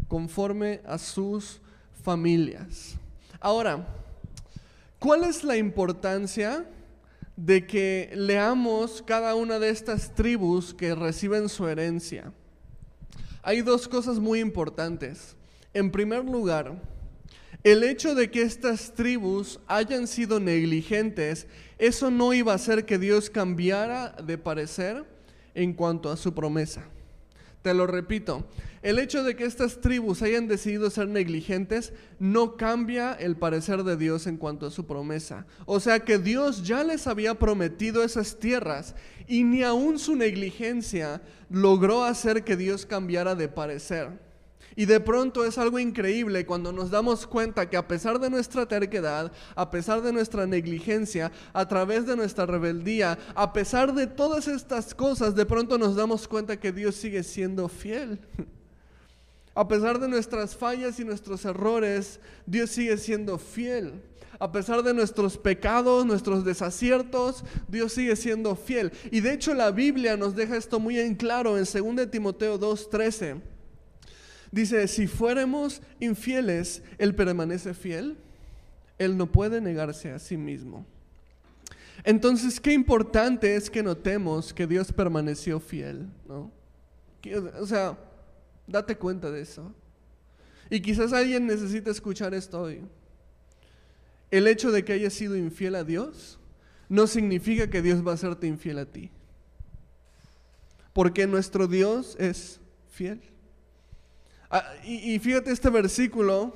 conforme 0.09 0.81
a 0.85 0.99
sus 0.99 1.61
familias. 2.03 2.97
Ahora, 3.40 3.87
¿Cuál 4.99 5.23
es 5.23 5.44
la 5.44 5.57
importancia 5.57 6.66
de 7.37 7.64
que 7.68 8.11
leamos 8.14 9.01
cada 9.07 9.37
una 9.37 9.61
de 9.61 9.71
estas 9.71 10.12
tribus 10.12 10.75
que 10.75 10.92
reciben 10.92 11.49
su 11.49 11.68
herencia? 11.68 12.33
Hay 13.44 13.62
dos 13.62 13.87
cosas 13.87 14.18
muy 14.18 14.40
importantes. 14.40 15.37
En 15.73 15.92
primer 15.92 16.25
lugar, 16.25 16.83
el 17.62 17.85
hecho 17.85 18.16
de 18.16 18.29
que 18.29 18.42
estas 18.42 18.92
tribus 18.92 19.61
hayan 19.68 20.09
sido 20.09 20.40
negligentes, 20.40 21.47
eso 21.79 22.11
no 22.11 22.35
iba 22.35 22.51
a 22.51 22.57
hacer 22.57 22.85
que 22.85 22.99
Dios 22.99 23.31
cambiara 23.31 24.16
de 24.21 24.37
parecer 24.37 25.05
en 25.55 25.75
cuanto 25.75 26.11
a 26.11 26.16
su 26.16 26.35
promesa. 26.35 26.83
Te 27.62 27.75
lo 27.75 27.87
repito, 27.87 28.47
el 28.83 28.99
hecho 28.99 29.25
de 29.25 29.35
que 29.35 29.44
estas 29.44 29.81
tribus 29.81 30.23
hayan 30.23 30.47
decidido 30.47 30.88
ser 30.90 31.09
negligentes 31.09 31.92
no 32.21 32.57
cambia 32.57 33.12
el 33.12 33.37
parecer 33.37 33.83
de 33.83 33.97
Dios 33.97 34.27
en 34.29 34.37
cuanto 34.37 34.66
a 34.66 34.71
su 34.71 34.87
promesa. 34.87 35.47
O 35.66 35.81
sea 35.81 36.01
que 36.01 36.18
Dios 36.18 36.64
ya 36.64 36.85
les 36.85 37.07
había 37.09 37.35
prometido 37.35 38.05
esas 38.05 38.38
tierras 38.38 38.94
y 39.27 39.42
ni 39.42 39.64
aún 39.64 39.99
su 39.99 40.14
negligencia 40.14 41.21
logró 41.51 42.05
hacer 42.05 42.44
que 42.44 42.57
Dios 42.57 42.87
cambiara 42.87 43.35
de 43.35 43.49
parecer. 43.49 44.28
Y 44.79 44.87
de 44.87 45.01
pronto 45.01 45.45
es 45.45 45.59
algo 45.59 45.81
increíble 45.81 46.47
cuando 46.47 46.71
nos 46.71 46.88
damos 46.88 47.27
cuenta 47.27 47.69
que 47.69 47.77
a 47.77 47.88
pesar 47.88 48.21
de 48.21 48.31
nuestra 48.31 48.64
terquedad, 48.64 49.33
a 49.57 49.73
pesar 49.73 50.03
de 50.03 50.12
nuestra 50.12 50.47
negligencia, 50.47 51.33
a 51.53 51.67
través 51.67 52.07
de 52.07 52.14
nuestra 52.14 52.47
rebeldía, 52.47 53.19
a 53.35 53.53
pesar 53.53 53.93
de 53.93 54.07
todas 54.07 54.47
estas 54.47 54.95
cosas, 54.95 55.35
de 55.35 55.45
pronto 55.47 55.79
nos 55.79 55.97
damos 55.97 56.29
cuenta 56.29 56.61
que 56.61 56.71
Dios 56.71 56.95
sigue 56.95 57.25
siendo 57.25 57.69
fiel. 57.69 58.21
A 59.57 59.67
pesar 59.67 59.99
de 59.99 60.07
nuestras 60.07 60.55
fallas 60.55 61.01
y 61.01 61.05
nuestros 61.05 61.45
errores, 61.45 62.21
Dios 62.47 62.71
sigue 62.71 62.97
siendo 62.99 63.37
fiel. 63.38 64.01
A 64.38 64.53
pesar 64.53 64.85
de 64.85 64.95
nuestros 64.95 65.37
pecados, 65.37 66.07
nuestros 66.07 66.45
desaciertos, 66.45 67.43
Dios 67.67 67.95
sigue 67.95 68.14
siendo 68.14 68.55
fiel. 68.55 68.93
Y 69.11 69.19
de 69.19 69.33
hecho 69.33 69.55
la 69.55 69.73
Biblia 69.73 70.17
nos 70.17 70.37
deja 70.37 70.57
esto 70.57 70.79
muy 70.79 71.01
en 71.01 71.17
claro 71.17 71.59
en 71.59 71.64
2 71.64 72.09
Timoteo 72.12 72.61
2:13. 72.61 73.58
Dice, 74.50 74.88
si 74.88 75.06
fuéramos 75.06 75.82
infieles, 76.00 76.82
Él 76.98 77.14
permanece 77.14 77.74
fiel. 77.74 78.16
Él 78.98 79.16
no 79.16 79.30
puede 79.30 79.61
negarse 79.61 80.11
a 80.11 80.18
sí 80.18 80.37
mismo. 80.37 80.84
Entonces, 82.04 82.61
qué 82.61 82.72
importante 82.72 83.56
es 83.56 83.70
que 83.70 83.82
notemos 83.82 84.52
que 84.54 84.66
Dios 84.66 84.92
permaneció 84.92 85.61
fiel, 85.61 86.06
¿no? 86.26 86.50
O 87.61 87.66
sea, 87.66 87.98
date 88.66 88.96
cuenta 88.96 89.30
de 89.30 89.42
eso. 89.42 89.74
Y 90.70 90.80
quizás 90.80 91.12
alguien 91.12 91.46
necesite 91.46 91.90
escuchar 91.90 92.34
esto 92.34 92.61
hoy. 92.61 92.82
El 94.30 94.46
hecho 94.46 94.70
de 94.70 94.84
que 94.84 94.92
hayas 94.92 95.14
sido 95.14 95.37
infiel 95.37 95.74
a 95.74 95.84
Dios 95.84 96.38
no 96.88 97.06
significa 97.06 97.68
que 97.68 97.82
Dios 97.82 98.06
va 98.06 98.12
a 98.12 98.14
hacerte 98.14 98.46
infiel 98.46 98.78
a 98.78 98.87
ti. 98.87 99.11
Porque 100.92 101.26
nuestro 101.26 101.66
Dios 101.66 102.16
es 102.18 102.61
fiel. 102.90 103.20
Ah, 104.50 104.64
y, 104.82 105.18
fíjate 105.18 105.50
este 105.50 105.68
versículo, 105.68 106.54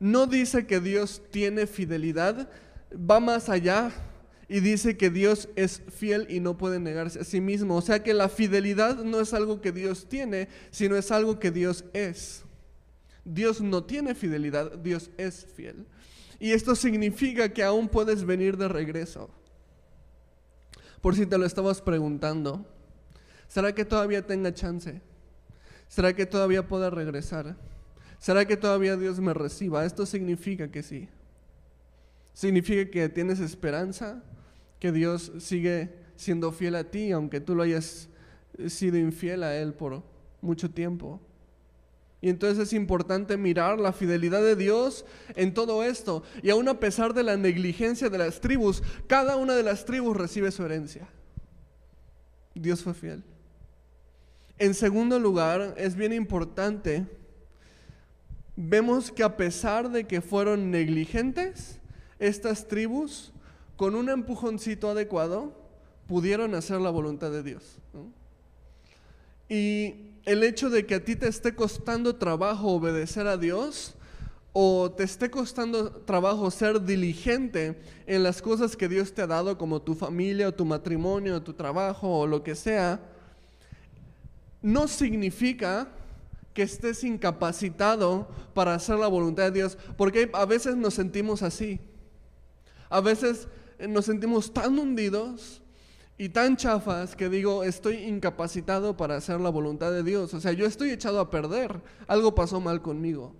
no 0.00 0.26
dice 0.26 0.66
que 0.66 0.80
Dios 0.80 1.22
tiene 1.30 1.66
fidelidad, 1.66 2.50
va 2.92 3.20
más 3.20 3.48
allá 3.48 3.92
y 4.48 4.58
dice 4.58 4.96
que 4.96 5.10
Dios 5.10 5.48
es 5.54 5.82
fiel 5.90 6.26
y 6.28 6.40
no 6.40 6.58
puede 6.58 6.80
negarse 6.80 7.20
a 7.20 7.24
sí 7.24 7.40
mismo. 7.40 7.76
O 7.76 7.82
sea 7.82 8.02
que 8.02 8.12
la 8.12 8.28
fidelidad 8.28 9.04
no 9.04 9.20
es 9.20 9.32
algo 9.32 9.60
que 9.60 9.70
Dios 9.70 10.08
tiene, 10.08 10.48
sino 10.72 10.96
es 10.96 11.12
algo 11.12 11.38
que 11.38 11.52
Dios 11.52 11.84
es. 11.92 12.42
Dios 13.24 13.60
no 13.60 13.84
tiene 13.84 14.16
fidelidad, 14.16 14.72
Dios 14.78 15.10
es 15.16 15.46
fiel. 15.54 15.86
Y 16.40 16.52
esto 16.52 16.74
significa 16.74 17.50
que 17.50 17.62
aún 17.62 17.88
puedes 17.88 18.24
venir 18.24 18.56
de 18.56 18.66
regreso. 18.66 19.30
Por 21.00 21.14
si 21.14 21.26
te 21.26 21.38
lo 21.38 21.46
estabas 21.46 21.80
preguntando, 21.80 22.66
¿será 23.46 23.74
que 23.74 23.84
todavía 23.84 24.26
tenga 24.26 24.52
chance? 24.52 25.00
¿Será 25.90 26.14
que 26.14 26.24
todavía 26.24 26.68
pueda 26.68 26.88
regresar? 26.88 27.56
¿Será 28.20 28.44
que 28.44 28.56
todavía 28.56 28.96
Dios 28.96 29.18
me 29.18 29.34
reciba? 29.34 29.84
Esto 29.84 30.06
significa 30.06 30.70
que 30.70 30.84
sí. 30.84 31.08
Significa 32.32 32.88
que 32.88 33.08
tienes 33.08 33.40
esperanza, 33.40 34.22
que 34.78 34.92
Dios 34.92 35.32
sigue 35.40 35.92
siendo 36.14 36.52
fiel 36.52 36.76
a 36.76 36.84
ti, 36.84 37.10
aunque 37.10 37.40
tú 37.40 37.56
lo 37.56 37.64
hayas 37.64 38.08
sido 38.68 38.98
infiel 38.98 39.42
a 39.42 39.56
Él 39.56 39.74
por 39.74 40.04
mucho 40.40 40.70
tiempo. 40.70 41.20
Y 42.20 42.28
entonces 42.28 42.68
es 42.68 42.72
importante 42.72 43.36
mirar 43.36 43.80
la 43.80 43.92
fidelidad 43.92 44.42
de 44.42 44.54
Dios 44.54 45.04
en 45.34 45.52
todo 45.52 45.82
esto. 45.82 46.22
Y 46.40 46.50
aún 46.50 46.68
a 46.68 46.78
pesar 46.78 47.14
de 47.14 47.24
la 47.24 47.36
negligencia 47.36 48.08
de 48.08 48.18
las 48.18 48.40
tribus, 48.40 48.80
cada 49.08 49.34
una 49.34 49.56
de 49.56 49.64
las 49.64 49.84
tribus 49.86 50.16
recibe 50.16 50.52
su 50.52 50.64
herencia. 50.64 51.08
Dios 52.54 52.80
fue 52.80 52.94
fiel. 52.94 53.24
En 54.60 54.74
segundo 54.74 55.18
lugar, 55.18 55.74
es 55.78 55.96
bien 55.96 56.12
importante, 56.12 57.06
vemos 58.56 59.10
que 59.10 59.22
a 59.22 59.38
pesar 59.38 59.90
de 59.90 60.06
que 60.06 60.20
fueron 60.20 60.70
negligentes, 60.70 61.78
estas 62.18 62.68
tribus, 62.68 63.32
con 63.78 63.94
un 63.94 64.10
empujoncito 64.10 64.90
adecuado, 64.90 65.54
pudieron 66.06 66.54
hacer 66.54 66.78
la 66.78 66.90
voluntad 66.90 67.30
de 67.30 67.42
Dios. 67.42 67.78
Y 69.48 69.94
el 70.26 70.42
hecho 70.42 70.68
de 70.68 70.84
que 70.84 70.96
a 70.96 71.04
ti 71.06 71.16
te 71.16 71.26
esté 71.26 71.54
costando 71.54 72.16
trabajo 72.16 72.68
obedecer 72.68 73.26
a 73.28 73.38
Dios 73.38 73.94
o 74.52 74.90
te 74.90 75.04
esté 75.04 75.30
costando 75.30 75.90
trabajo 75.90 76.50
ser 76.50 76.82
diligente 76.82 77.80
en 78.06 78.22
las 78.22 78.42
cosas 78.42 78.76
que 78.76 78.88
Dios 78.88 79.14
te 79.14 79.22
ha 79.22 79.26
dado, 79.26 79.56
como 79.56 79.80
tu 79.80 79.94
familia 79.94 80.48
o 80.48 80.52
tu 80.52 80.66
matrimonio 80.66 81.36
o 81.36 81.42
tu 81.42 81.54
trabajo 81.54 82.18
o 82.18 82.26
lo 82.26 82.42
que 82.42 82.54
sea, 82.54 83.00
no 84.62 84.88
significa 84.88 85.88
que 86.54 86.62
estés 86.62 87.04
incapacitado 87.04 88.28
para 88.54 88.74
hacer 88.74 88.98
la 88.98 89.08
voluntad 89.08 89.44
de 89.44 89.50
Dios, 89.52 89.78
porque 89.96 90.30
a 90.32 90.44
veces 90.44 90.76
nos 90.76 90.94
sentimos 90.94 91.42
así. 91.42 91.80
A 92.88 93.00
veces 93.00 93.48
nos 93.88 94.04
sentimos 94.04 94.52
tan 94.52 94.78
hundidos 94.78 95.62
y 96.18 96.28
tan 96.28 96.56
chafas 96.56 97.16
que 97.16 97.28
digo, 97.28 97.64
estoy 97.64 97.96
incapacitado 97.98 98.96
para 98.96 99.16
hacer 99.16 99.40
la 99.40 99.48
voluntad 99.48 99.90
de 99.92 100.02
Dios. 100.02 100.34
O 100.34 100.40
sea, 100.40 100.52
yo 100.52 100.66
estoy 100.66 100.90
echado 100.90 101.20
a 101.20 101.30
perder. 101.30 101.80
Algo 102.06 102.34
pasó 102.34 102.60
mal 102.60 102.82
conmigo. 102.82 103.34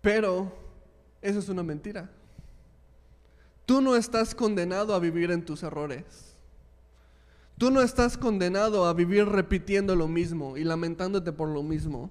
Pero 0.00 0.50
eso 1.20 1.40
es 1.40 1.48
una 1.48 1.62
mentira. 1.62 2.10
Tú 3.66 3.82
no 3.82 3.96
estás 3.96 4.34
condenado 4.34 4.94
a 4.94 4.98
vivir 4.98 5.30
en 5.30 5.44
tus 5.44 5.62
errores. 5.62 6.27
Tú 7.58 7.70
no 7.70 7.82
estás 7.82 8.16
condenado 8.16 8.86
a 8.86 8.94
vivir 8.94 9.26
repitiendo 9.26 9.96
lo 9.96 10.08
mismo 10.08 10.56
y 10.56 10.64
lamentándote 10.64 11.32
por 11.32 11.48
lo 11.48 11.62
mismo. 11.62 12.10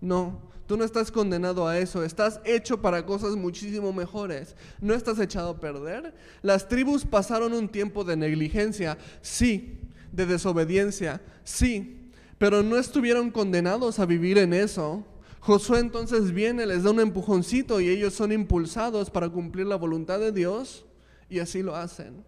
No, 0.00 0.48
Tú 0.68 0.76
no 0.76 0.84
estás 0.84 1.10
condenado 1.10 1.66
a 1.66 1.78
eso, 1.78 2.04
estás 2.04 2.40
hecho 2.44 2.82
para 2.82 3.06
cosas 3.06 3.36
muchísimo 3.36 3.90
mejores. 3.90 4.54
No 4.82 4.92
estás 4.92 5.18
echado 5.18 5.48
a 5.48 5.60
perder. 5.60 6.12
Las 6.42 6.68
tribus 6.68 7.06
pasaron 7.06 7.54
un 7.54 7.70
tiempo 7.70 8.04
de 8.04 8.18
negligencia, 8.18 8.98
sí, 9.22 9.78
de 10.12 10.26
desobediencia, 10.26 11.22
sí, 11.42 12.10
pero 12.36 12.62
no 12.62 12.76
estuvieron 12.76 13.30
condenados 13.30 13.98
a 13.98 14.04
vivir 14.04 14.36
en 14.36 14.52
eso. 14.52 15.06
Josué 15.40 15.78
entonces 15.78 16.32
viene, 16.32 16.66
les 16.66 16.82
da 16.82 16.90
un 16.90 17.00
empujoncito 17.00 17.80
y 17.80 17.88
ellos 17.88 18.12
son 18.12 18.30
impulsados 18.30 19.08
para 19.08 19.30
cumplir 19.30 19.66
la 19.66 19.76
voluntad 19.76 20.20
de 20.20 20.32
Dios 20.32 20.84
y 21.30 21.38
así 21.38 21.62
lo 21.62 21.76
hacen. 21.76 22.22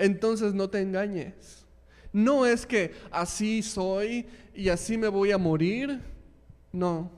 Entonces 0.00 0.54
no 0.54 0.70
te 0.70 0.80
engañes. 0.80 1.66
No 2.10 2.46
es 2.46 2.64
que 2.64 2.94
así 3.10 3.62
soy 3.62 4.26
y 4.54 4.70
así 4.70 4.96
me 4.96 5.08
voy 5.08 5.30
a 5.30 5.36
morir. 5.36 6.00
No. 6.72 7.10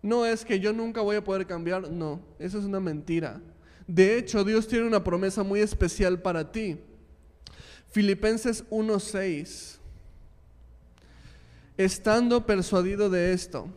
No 0.00 0.24
es 0.24 0.46
que 0.46 0.58
yo 0.58 0.72
nunca 0.72 1.02
voy 1.02 1.16
a 1.16 1.22
poder 1.22 1.46
cambiar, 1.46 1.90
no, 1.90 2.22
eso 2.38 2.58
es 2.58 2.64
una 2.64 2.80
mentira. 2.80 3.40
De 3.86 4.16
hecho, 4.16 4.42
Dios 4.44 4.66
tiene 4.66 4.86
una 4.86 5.04
promesa 5.04 5.42
muy 5.42 5.60
especial 5.60 6.22
para 6.22 6.50
ti. 6.50 6.80
Filipenses 7.90 8.64
1:6. 8.70 9.78
Estando 11.76 12.46
persuadido 12.46 13.10
de 13.10 13.34
esto, 13.34 13.68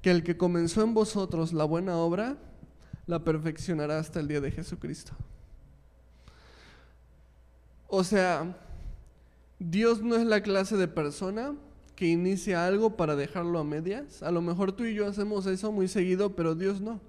que 0.00 0.12
el 0.12 0.22
que 0.22 0.36
comenzó 0.36 0.82
en 0.82 0.94
vosotros 0.94 1.52
la 1.52 1.64
buena 1.64 1.96
obra, 1.96 2.38
la 3.06 3.24
perfeccionará 3.24 3.98
hasta 3.98 4.20
el 4.20 4.28
día 4.28 4.40
de 4.40 4.52
Jesucristo. 4.52 5.12
O 7.96 8.02
sea, 8.02 8.56
Dios 9.60 10.02
no 10.02 10.16
es 10.16 10.26
la 10.26 10.42
clase 10.42 10.76
de 10.76 10.88
persona 10.88 11.54
que 11.94 12.08
inicia 12.08 12.66
algo 12.66 12.96
para 12.96 13.14
dejarlo 13.14 13.60
a 13.60 13.62
medias. 13.62 14.20
A 14.24 14.32
lo 14.32 14.42
mejor 14.42 14.72
tú 14.72 14.82
y 14.82 14.94
yo 14.94 15.06
hacemos 15.06 15.46
eso 15.46 15.70
muy 15.70 15.86
seguido, 15.86 16.34
pero 16.34 16.56
Dios 16.56 16.80
no. 16.80 17.00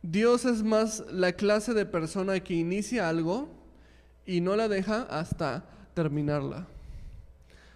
Dios 0.00 0.46
es 0.46 0.62
más 0.62 1.04
la 1.12 1.32
clase 1.32 1.74
de 1.74 1.84
persona 1.84 2.40
que 2.40 2.54
inicia 2.54 3.10
algo 3.10 3.50
y 4.24 4.40
no 4.40 4.56
la 4.56 4.66
deja 4.66 5.02
hasta 5.02 5.66
terminarla. 5.92 6.66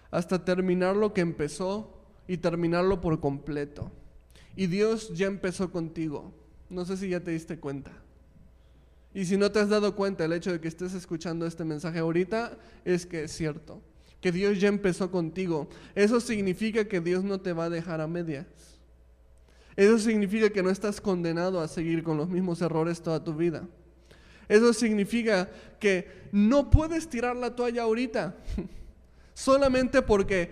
Hasta 0.09 0.43
terminar 0.43 0.95
lo 0.95 1.13
que 1.13 1.21
empezó 1.21 2.01
y 2.27 2.37
terminarlo 2.37 2.99
por 2.99 3.19
completo. 3.19 3.91
Y 4.55 4.65
Dios 4.65 5.13
ya 5.13 5.27
empezó 5.27 5.71
contigo. 5.71 6.33
No 6.67 6.83
sé 6.83 6.97
si 6.97 7.09
ya 7.09 7.19
te 7.19 7.29
diste 7.29 7.59
cuenta. 7.59 7.91
Y 9.15 9.25
si 9.25 9.37
no 9.37 9.51
te 9.51 9.59
has 9.59 9.69
dado 9.69 9.95
cuenta, 9.95 10.25
el 10.25 10.33
hecho 10.33 10.51
de 10.51 10.59
que 10.59 10.67
estés 10.67 10.93
escuchando 10.93 11.47
este 11.47 11.63
mensaje 11.63 11.97
ahorita 11.97 12.55
es 12.83 13.07
que 13.07 13.23
es 13.23 13.31
cierto 13.31 13.81
que 14.25 14.31
Dios 14.31 14.59
ya 14.59 14.69
empezó 14.69 15.11
contigo. 15.11 15.69
Eso 15.93 16.19
significa 16.19 16.85
que 16.85 16.99
Dios 16.99 17.23
no 17.23 17.39
te 17.39 17.53
va 17.53 17.65
a 17.65 17.69
dejar 17.69 18.01
a 18.01 18.07
medias. 18.07 18.47
Eso 19.75 19.99
significa 19.99 20.49
que 20.49 20.63
no 20.63 20.71
estás 20.71 20.99
condenado 20.99 21.61
a 21.61 21.67
seguir 21.67 22.01
con 22.01 22.17
los 22.17 22.27
mismos 22.27 22.59
errores 22.61 23.01
toda 23.03 23.23
tu 23.23 23.35
vida. 23.35 23.67
Eso 24.49 24.73
significa 24.73 25.49
que 25.79 26.07
no 26.31 26.71
puedes 26.71 27.07
tirar 27.07 27.35
la 27.35 27.55
toalla 27.55 27.83
ahorita, 27.83 28.35
solamente 29.35 30.01
porque 30.01 30.51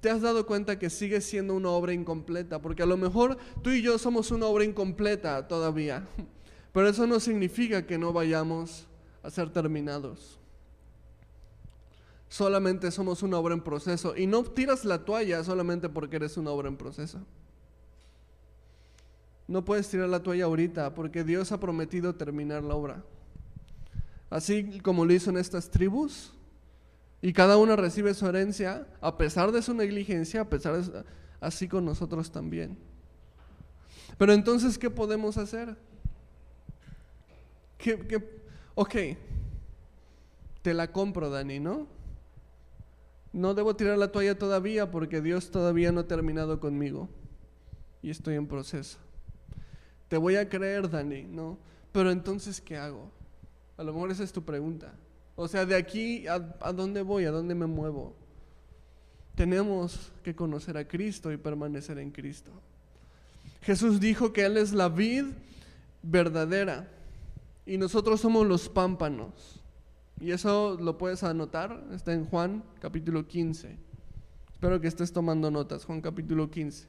te 0.00 0.08
has 0.08 0.22
dado 0.22 0.46
cuenta 0.46 0.78
que 0.78 0.88
sigues 0.90 1.24
siendo 1.24 1.54
una 1.54 1.68
obra 1.68 1.92
incompleta, 1.92 2.60
porque 2.62 2.82
a 2.82 2.86
lo 2.86 2.96
mejor 2.96 3.36
tú 3.62 3.70
y 3.70 3.82
yo 3.82 3.98
somos 3.98 4.30
una 4.30 4.46
obra 4.46 4.64
incompleta 4.64 5.46
todavía, 5.46 6.06
pero 6.72 6.88
eso 6.88 7.06
no 7.06 7.20
significa 7.20 7.86
que 7.86 7.98
no 7.98 8.12
vayamos 8.12 8.86
a 9.22 9.30
ser 9.30 9.50
terminados 9.50 10.38
solamente 12.32 12.90
somos 12.90 13.22
una 13.22 13.36
obra 13.36 13.52
en 13.52 13.60
proceso. 13.60 14.16
Y 14.16 14.26
no 14.26 14.42
tiras 14.42 14.86
la 14.86 15.04
toalla 15.04 15.44
solamente 15.44 15.90
porque 15.90 16.16
eres 16.16 16.38
una 16.38 16.50
obra 16.50 16.68
en 16.68 16.78
proceso. 16.78 17.20
No 19.46 19.66
puedes 19.66 19.86
tirar 19.90 20.08
la 20.08 20.22
toalla 20.22 20.44
ahorita 20.44 20.94
porque 20.94 21.24
Dios 21.24 21.52
ha 21.52 21.60
prometido 21.60 22.14
terminar 22.14 22.62
la 22.62 22.74
obra. 22.74 23.04
Así 24.30 24.80
como 24.80 25.04
lo 25.04 25.12
hizo 25.12 25.28
en 25.28 25.36
estas 25.36 25.70
tribus. 25.70 26.32
Y 27.20 27.34
cada 27.34 27.58
una 27.58 27.76
recibe 27.76 28.14
su 28.14 28.26
herencia 28.26 28.86
a 29.02 29.18
pesar 29.18 29.52
de 29.52 29.60
su 29.60 29.74
negligencia, 29.74 30.40
a 30.40 30.48
pesar 30.48 30.82
de, 30.82 31.04
así 31.38 31.68
con 31.68 31.84
nosotros 31.84 32.32
también. 32.32 32.78
Pero 34.16 34.32
entonces, 34.32 34.78
¿qué 34.78 34.88
podemos 34.88 35.36
hacer? 35.36 35.76
¿Qué? 37.82 38.22
Ok, 38.76 38.94
te 40.62 40.72
la 40.72 40.92
compro, 40.92 41.30
Dani, 41.30 41.58
¿no? 41.58 41.88
No 43.32 43.54
debo 43.54 43.74
tirar 43.74 43.98
la 43.98 44.12
toalla 44.12 44.38
todavía 44.38 44.92
porque 44.92 45.20
Dios 45.20 45.50
todavía 45.50 45.90
no 45.90 46.00
ha 46.00 46.06
terminado 46.06 46.60
conmigo 46.60 47.08
y 48.00 48.10
estoy 48.10 48.36
en 48.36 48.46
proceso. 48.46 48.98
Te 50.06 50.16
voy 50.16 50.36
a 50.36 50.48
creer, 50.48 50.88
Dani, 50.88 51.24
¿no? 51.24 51.58
Pero 51.90 52.12
entonces, 52.12 52.60
¿qué 52.60 52.76
hago? 52.76 53.10
A 53.76 53.82
lo 53.82 53.92
mejor 53.92 54.12
esa 54.12 54.22
es 54.22 54.32
tu 54.32 54.44
pregunta. 54.44 54.94
O 55.34 55.48
sea, 55.48 55.66
de 55.66 55.74
aquí, 55.74 56.28
¿a, 56.28 56.38
dónde 56.38 57.02
voy? 57.02 57.24
¿A 57.24 57.32
dónde 57.32 57.56
me 57.56 57.66
muevo? 57.66 58.14
Tenemos 59.34 60.12
que 60.22 60.36
conocer 60.36 60.76
a 60.76 60.86
Cristo 60.86 61.32
y 61.32 61.36
permanecer 61.36 61.98
en 61.98 62.12
Cristo. 62.12 62.52
Jesús 63.62 63.98
dijo 63.98 64.32
que 64.32 64.44
Él 64.44 64.56
es 64.56 64.72
la 64.72 64.88
vid 64.88 65.24
verdadera 66.02 66.88
y 67.64 67.78
nosotros 67.78 68.20
somos 68.20 68.46
los 68.46 68.68
pámpanos. 68.68 69.60
Y 70.20 70.30
eso 70.30 70.78
lo 70.80 70.98
puedes 70.98 71.22
anotar, 71.22 71.84
está 71.92 72.12
en 72.12 72.24
Juan 72.26 72.62
capítulo 72.80 73.26
15. 73.26 73.76
Espero 74.52 74.80
que 74.80 74.88
estés 74.88 75.12
tomando 75.12 75.50
notas, 75.50 75.84
Juan 75.84 76.00
capítulo 76.00 76.50
15. 76.50 76.86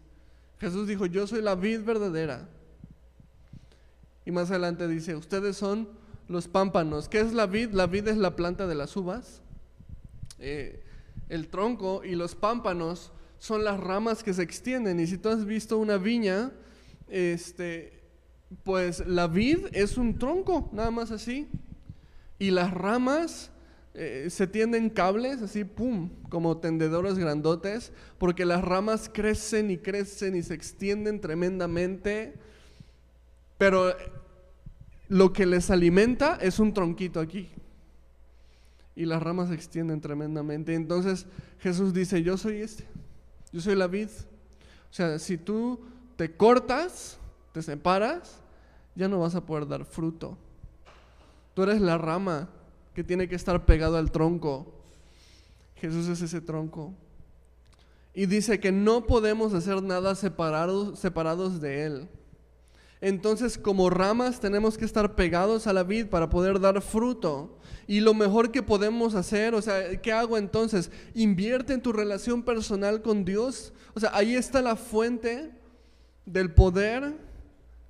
Jesús 0.60 0.88
dijo, 0.88 1.06
yo 1.06 1.26
soy 1.28 1.42
la 1.42 1.56
vid 1.56 1.82
verdadera 1.82 2.48
Y 4.26 4.32
más 4.32 4.50
adelante 4.52 4.88
dice, 4.88 5.16
ustedes 5.16 5.58
son 5.58 5.90
los 6.28 6.48
pámpanos. 6.48 7.10
¿Qué 7.10 7.20
es 7.20 7.34
la 7.34 7.48
vid? 7.48 7.72
La 7.72 7.88
vid 7.88 8.08
es 8.08 8.18
la 8.18 8.36
planta 8.36 8.68
de 8.68 8.76
las 8.76 8.96
uvas. 8.96 9.42
Eh, 10.40 10.84
el 11.30 11.48
tronco 11.48 12.04
y 12.04 12.16
los 12.16 12.36
pámpanos 12.36 13.12
son 13.40 13.64
las 13.64 13.80
ramas 13.80 14.24
que 14.24 14.34
se 14.34 14.44
extienden. 14.44 15.00
Y 15.00 15.08
si 15.08 15.18
tú 15.18 15.30
has 15.30 15.46
visto 15.46 15.78
una 15.78 15.98
viña, 15.98 16.52
este, 17.08 18.03
pues 18.64 19.06
la 19.08 19.28
vid 19.28 19.68
es 19.72 19.98
un 19.98 20.18
tronco, 20.18 20.70
nada 20.74 20.92
más 20.92 21.12
así. 21.12 21.48
Y 22.40 22.52
las 22.52 22.74
ramas 22.74 23.52
eh, 23.94 24.28
se 24.30 24.48
tienden 24.48 24.90
cables, 24.90 25.42
así, 25.42 25.64
pum, 25.64 26.10
como 26.30 26.58
tendedores 26.58 27.18
grandotes, 27.18 27.92
porque 28.18 28.46
las 28.46 28.64
ramas 28.64 29.10
crecen 29.12 29.72
y 29.72 29.78
crecen 29.78 30.36
y 30.36 30.44
se 30.44 30.54
extienden 30.54 31.22
tremendamente. 31.22 32.34
Pero 33.58 33.94
lo 35.10 35.32
que 35.32 35.46
les 35.46 35.70
alimenta 35.70 36.38
es 36.42 36.60
un 36.60 36.74
tronquito 36.74 37.20
aquí. 37.20 37.50
Y 38.96 39.06
las 39.06 39.24
ramas 39.24 39.50
se 39.50 39.56
extienden 39.56 40.02
tremendamente. 40.02 40.76
Entonces 40.76 41.26
Jesús 41.60 41.94
dice, 41.94 42.24
yo 42.24 42.38
soy 42.38 42.62
este, 42.62 42.86
yo 43.52 43.62
soy 43.62 43.76
la 43.76 43.88
vid. 43.88 44.10
O 44.90 44.94
sea, 44.94 45.18
si 45.18 45.38
tú 45.38 45.80
te 46.16 46.36
cortas, 46.36 47.18
te 47.54 47.62
separas, 47.62 48.43
ya 48.96 49.08
no 49.08 49.20
vas 49.20 49.36
a 49.36 49.46
poder 49.46 49.68
dar 49.68 49.86
fruto. 49.86 50.38
Tú 51.54 51.64
eres 51.64 51.82
la 51.82 51.98
rama 51.98 52.50
que 52.94 53.04
tiene 53.04 53.28
que 53.28 53.36
estar 53.36 53.66
pegado 53.66 53.98
al 53.98 54.12
tronco. 54.12 54.74
Jesús 55.76 56.08
es 56.08 56.22
ese 56.22 56.42
tronco. 56.42 56.94
Y 58.14 58.28
dice 58.28 58.60
que 58.60 58.72
no 58.72 59.06
podemos 59.06 59.54
hacer 59.54 59.82
nada 59.82 60.16
separados, 60.16 61.00
separados 61.00 61.60
de 61.60 61.86
Él. 61.86 62.10
Entonces 63.02 63.58
como 63.58 63.90
ramas 63.90 64.40
tenemos 64.40 64.78
que 64.78 64.86
estar 64.86 65.16
pegados 65.16 65.68
a 65.68 65.74
la 65.74 65.84
vid 65.84 66.08
para 66.08 66.30
poder 66.30 66.60
dar 66.60 66.82
fruto. 66.82 67.58
Y 67.86 68.00
lo 68.00 68.14
mejor 68.14 68.52
que 68.52 68.64
podemos 68.64 69.14
hacer, 69.14 69.56
o 69.56 69.62
sea, 69.62 70.00
¿qué 70.02 70.14
hago 70.14 70.38
entonces? 70.38 70.90
Invierte 71.14 71.74
en 71.74 71.82
tu 71.82 71.92
relación 71.92 72.44
personal 72.44 73.02
con 73.02 73.26
Dios. 73.26 73.74
O 73.94 74.00
sea, 74.00 74.12
ahí 74.14 74.36
está 74.36 74.62
la 74.62 74.78
fuente 74.78 75.52
del 76.26 76.54
poder 76.54 77.14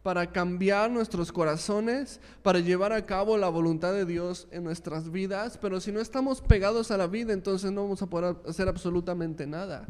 para 0.04 0.32
cambiar 0.32 0.92
nuestros 0.92 1.32
corazones, 1.32 2.20
para 2.44 2.60
llevar 2.60 2.92
a 2.92 3.06
cabo 3.06 3.38
la 3.38 3.48
voluntad 3.48 3.94
de 3.94 4.06
Dios 4.06 4.48
en 4.52 4.66
nuestras 4.66 5.12
vidas, 5.12 5.58
pero 5.60 5.80
si 5.80 5.94
no 5.94 6.02
estamos 6.02 6.42
pegados 6.42 6.92
a 6.92 6.98
la 6.98 7.08
vida, 7.08 7.32
entonces 7.32 7.72
no 7.72 7.84
vamos 7.84 8.02
a 8.02 8.08
poder 8.08 8.36
hacer 8.48 8.68
absolutamente 8.68 9.48
nada. 9.48 9.88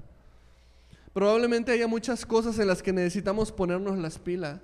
Probablemente 1.13 1.71
haya 1.71 1.87
muchas 1.87 2.25
cosas 2.25 2.57
en 2.59 2.67
las 2.67 2.83
que 2.83 2.93
necesitamos 2.93 3.51
ponernos 3.51 3.97
las 3.97 4.19
pilas, 4.19 4.59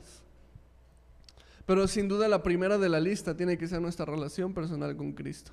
pero 1.65 1.87
sin 1.87 2.07
duda 2.07 2.27
la 2.27 2.43
primera 2.43 2.77
de 2.77 2.89
la 2.89 2.99
lista 2.99 3.35
tiene 3.35 3.57
que 3.57 3.67
ser 3.67 3.81
nuestra 3.81 4.05
relación 4.05 4.53
personal 4.53 4.95
con 4.95 5.13
Cristo 5.13 5.51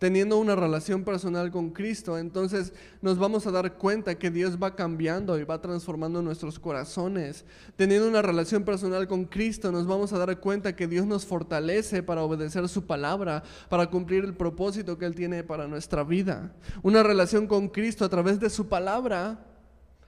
teniendo 0.00 0.38
una 0.38 0.56
relación 0.56 1.04
personal 1.04 1.50
con 1.50 1.70
Cristo, 1.70 2.16
entonces 2.16 2.72
nos 3.02 3.18
vamos 3.18 3.46
a 3.46 3.50
dar 3.50 3.74
cuenta 3.74 4.14
que 4.18 4.30
Dios 4.30 4.56
va 4.60 4.74
cambiando 4.74 5.38
y 5.38 5.44
va 5.44 5.60
transformando 5.60 6.22
nuestros 6.22 6.58
corazones. 6.58 7.44
Teniendo 7.76 8.08
una 8.08 8.22
relación 8.22 8.64
personal 8.64 9.06
con 9.06 9.26
Cristo, 9.26 9.70
nos 9.70 9.86
vamos 9.86 10.14
a 10.14 10.18
dar 10.18 10.40
cuenta 10.40 10.74
que 10.74 10.88
Dios 10.88 11.06
nos 11.06 11.26
fortalece 11.26 12.02
para 12.02 12.22
obedecer 12.22 12.66
su 12.70 12.86
palabra, 12.86 13.42
para 13.68 13.90
cumplir 13.90 14.24
el 14.24 14.34
propósito 14.34 14.96
que 14.96 15.04
Él 15.04 15.14
tiene 15.14 15.44
para 15.44 15.68
nuestra 15.68 16.02
vida. 16.02 16.50
Una 16.82 17.02
relación 17.02 17.46
con 17.46 17.68
Cristo 17.68 18.06
a 18.06 18.08
través 18.08 18.40
de 18.40 18.48
su 18.48 18.68
palabra 18.68 19.49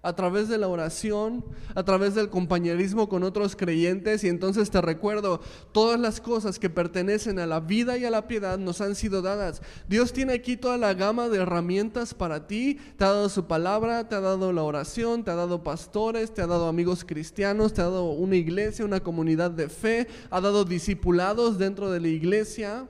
a 0.03 0.14
través 0.14 0.48
de 0.48 0.59
la 0.59 0.66
oración, 0.66 1.44
a 1.74 1.84
través 1.84 2.16
del 2.16 2.28
compañerismo 2.28 3.09
con 3.09 3.22
otros 3.22 3.55
creyentes. 3.55 4.24
Y 4.24 4.28
entonces 4.28 4.70
te 4.70 4.80
recuerdo, 4.80 5.40
todas 5.70 5.98
las 5.98 6.20
cosas 6.20 6.59
que 6.59 6.68
pertenecen 6.68 7.38
a 7.38 7.46
la 7.46 7.61
vida 7.61 7.96
y 7.96 8.05
a 8.05 8.11
la 8.11 8.26
piedad 8.26 8.59
nos 8.59 8.80
han 8.80 8.96
sido 8.96 9.22
dadas. 9.22 9.62
Dios 9.88 10.12
tiene 10.12 10.32
aquí 10.32 10.57
toda 10.57 10.76
la 10.76 10.94
gama 10.94 11.28
de 11.28 11.38
herramientas 11.38 12.14
para 12.14 12.48
ti. 12.48 12.80
Te 12.96 13.05
ha 13.05 13.12
dado 13.12 13.28
su 13.28 13.46
palabra, 13.46 14.09
te 14.09 14.16
ha 14.16 14.20
dado 14.20 14.53
la 14.53 14.64
oración, 14.64 15.22
te 15.22 15.30
ha 15.30 15.36
dado 15.36 15.62
pastores, 15.62 16.34
te 16.34 16.42
ha 16.42 16.48
dado 16.48 16.66
amigos 16.66 17.05
cristianos, 17.05 17.72
te 17.72 17.80
ha 17.80 17.84
dado 17.84 18.11
una 18.11 18.36
iglesia, 18.36 18.84
una 18.84 19.00
comunidad 19.00 19.53
de 19.53 19.68
fe, 19.68 20.09
ha 20.30 20.40
dado 20.40 20.64
discipulados 20.64 21.59
dentro 21.59 21.90
de 21.90 22.00
la 22.00 22.09
iglesia. 22.09 22.88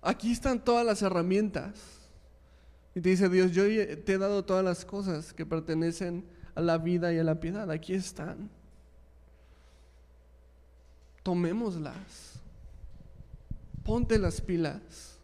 Aquí 0.00 0.32
están 0.32 0.64
todas 0.64 0.86
las 0.86 1.02
herramientas. 1.02 1.99
Y 2.94 3.00
te 3.00 3.10
dice 3.10 3.28
Dios, 3.28 3.52
yo 3.52 3.64
te 3.64 4.12
he 4.12 4.18
dado 4.18 4.44
todas 4.44 4.64
las 4.64 4.84
cosas 4.84 5.32
que 5.32 5.46
pertenecen 5.46 6.24
a 6.54 6.60
la 6.60 6.78
vida 6.78 7.12
y 7.12 7.18
a 7.18 7.24
la 7.24 7.38
piedad. 7.38 7.70
Aquí 7.70 7.94
están. 7.94 8.50
Tomémoslas. 11.22 12.40
Ponte 13.84 14.18
las 14.18 14.40
pilas. 14.40 15.18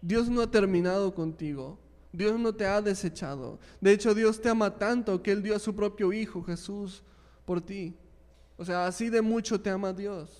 Dios 0.00 0.28
no 0.28 0.40
ha 0.40 0.50
terminado 0.50 1.14
contigo. 1.14 1.78
Dios 2.12 2.38
no 2.38 2.54
te 2.54 2.66
ha 2.66 2.80
desechado. 2.80 3.58
De 3.80 3.92
hecho, 3.92 4.14
Dios 4.14 4.40
te 4.40 4.48
ama 4.48 4.78
tanto 4.78 5.22
que 5.22 5.32
Él 5.32 5.42
dio 5.42 5.56
a 5.56 5.58
su 5.58 5.74
propio 5.74 6.12
Hijo, 6.12 6.42
Jesús, 6.42 7.02
por 7.44 7.60
ti. 7.60 7.94
O 8.56 8.64
sea, 8.64 8.86
así 8.86 9.10
de 9.10 9.20
mucho 9.20 9.60
te 9.60 9.70
ama 9.70 9.92
Dios. 9.92 10.30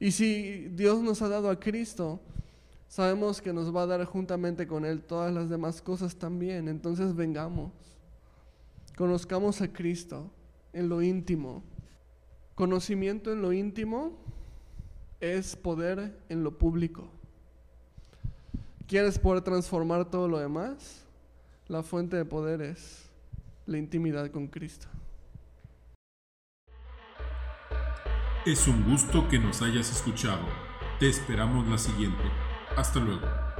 Y 0.00 0.10
si 0.12 0.68
Dios 0.70 1.02
nos 1.02 1.20
ha 1.22 1.28
dado 1.28 1.50
a 1.50 1.60
Cristo, 1.60 2.20
sabemos 2.94 3.42
que 3.42 3.52
nos 3.52 3.74
va 3.74 3.82
a 3.82 3.86
dar 3.86 4.04
juntamente 4.04 4.68
con 4.68 4.84
Él 4.84 5.02
todas 5.02 5.34
las 5.34 5.48
demás 5.48 5.82
cosas 5.82 6.14
también. 6.14 6.68
Entonces 6.68 7.16
vengamos, 7.16 7.72
conozcamos 8.96 9.60
a 9.62 9.72
Cristo 9.72 10.30
en 10.72 10.88
lo 10.88 11.02
íntimo. 11.02 11.64
Conocimiento 12.54 13.32
en 13.32 13.42
lo 13.42 13.52
íntimo 13.52 14.16
es 15.18 15.56
poder 15.56 16.16
en 16.28 16.44
lo 16.44 16.56
público. 16.56 17.10
¿Quieres 18.86 19.18
poder 19.18 19.42
transformar 19.42 20.08
todo 20.08 20.28
lo 20.28 20.38
demás? 20.38 21.04
La 21.66 21.82
fuente 21.82 22.16
de 22.16 22.24
poder 22.24 22.62
es 22.62 23.10
la 23.66 23.76
intimidad 23.76 24.30
con 24.30 24.46
Cristo. 24.46 24.86
Es 28.46 28.68
un 28.68 28.88
gusto 28.88 29.26
que 29.28 29.40
nos 29.40 29.62
hayas 29.62 29.90
escuchado. 29.90 30.46
Te 31.00 31.08
esperamos 31.08 31.66
la 31.66 31.78
siguiente. 31.78 32.22
Hasta 32.76 32.98
luego. 33.00 33.53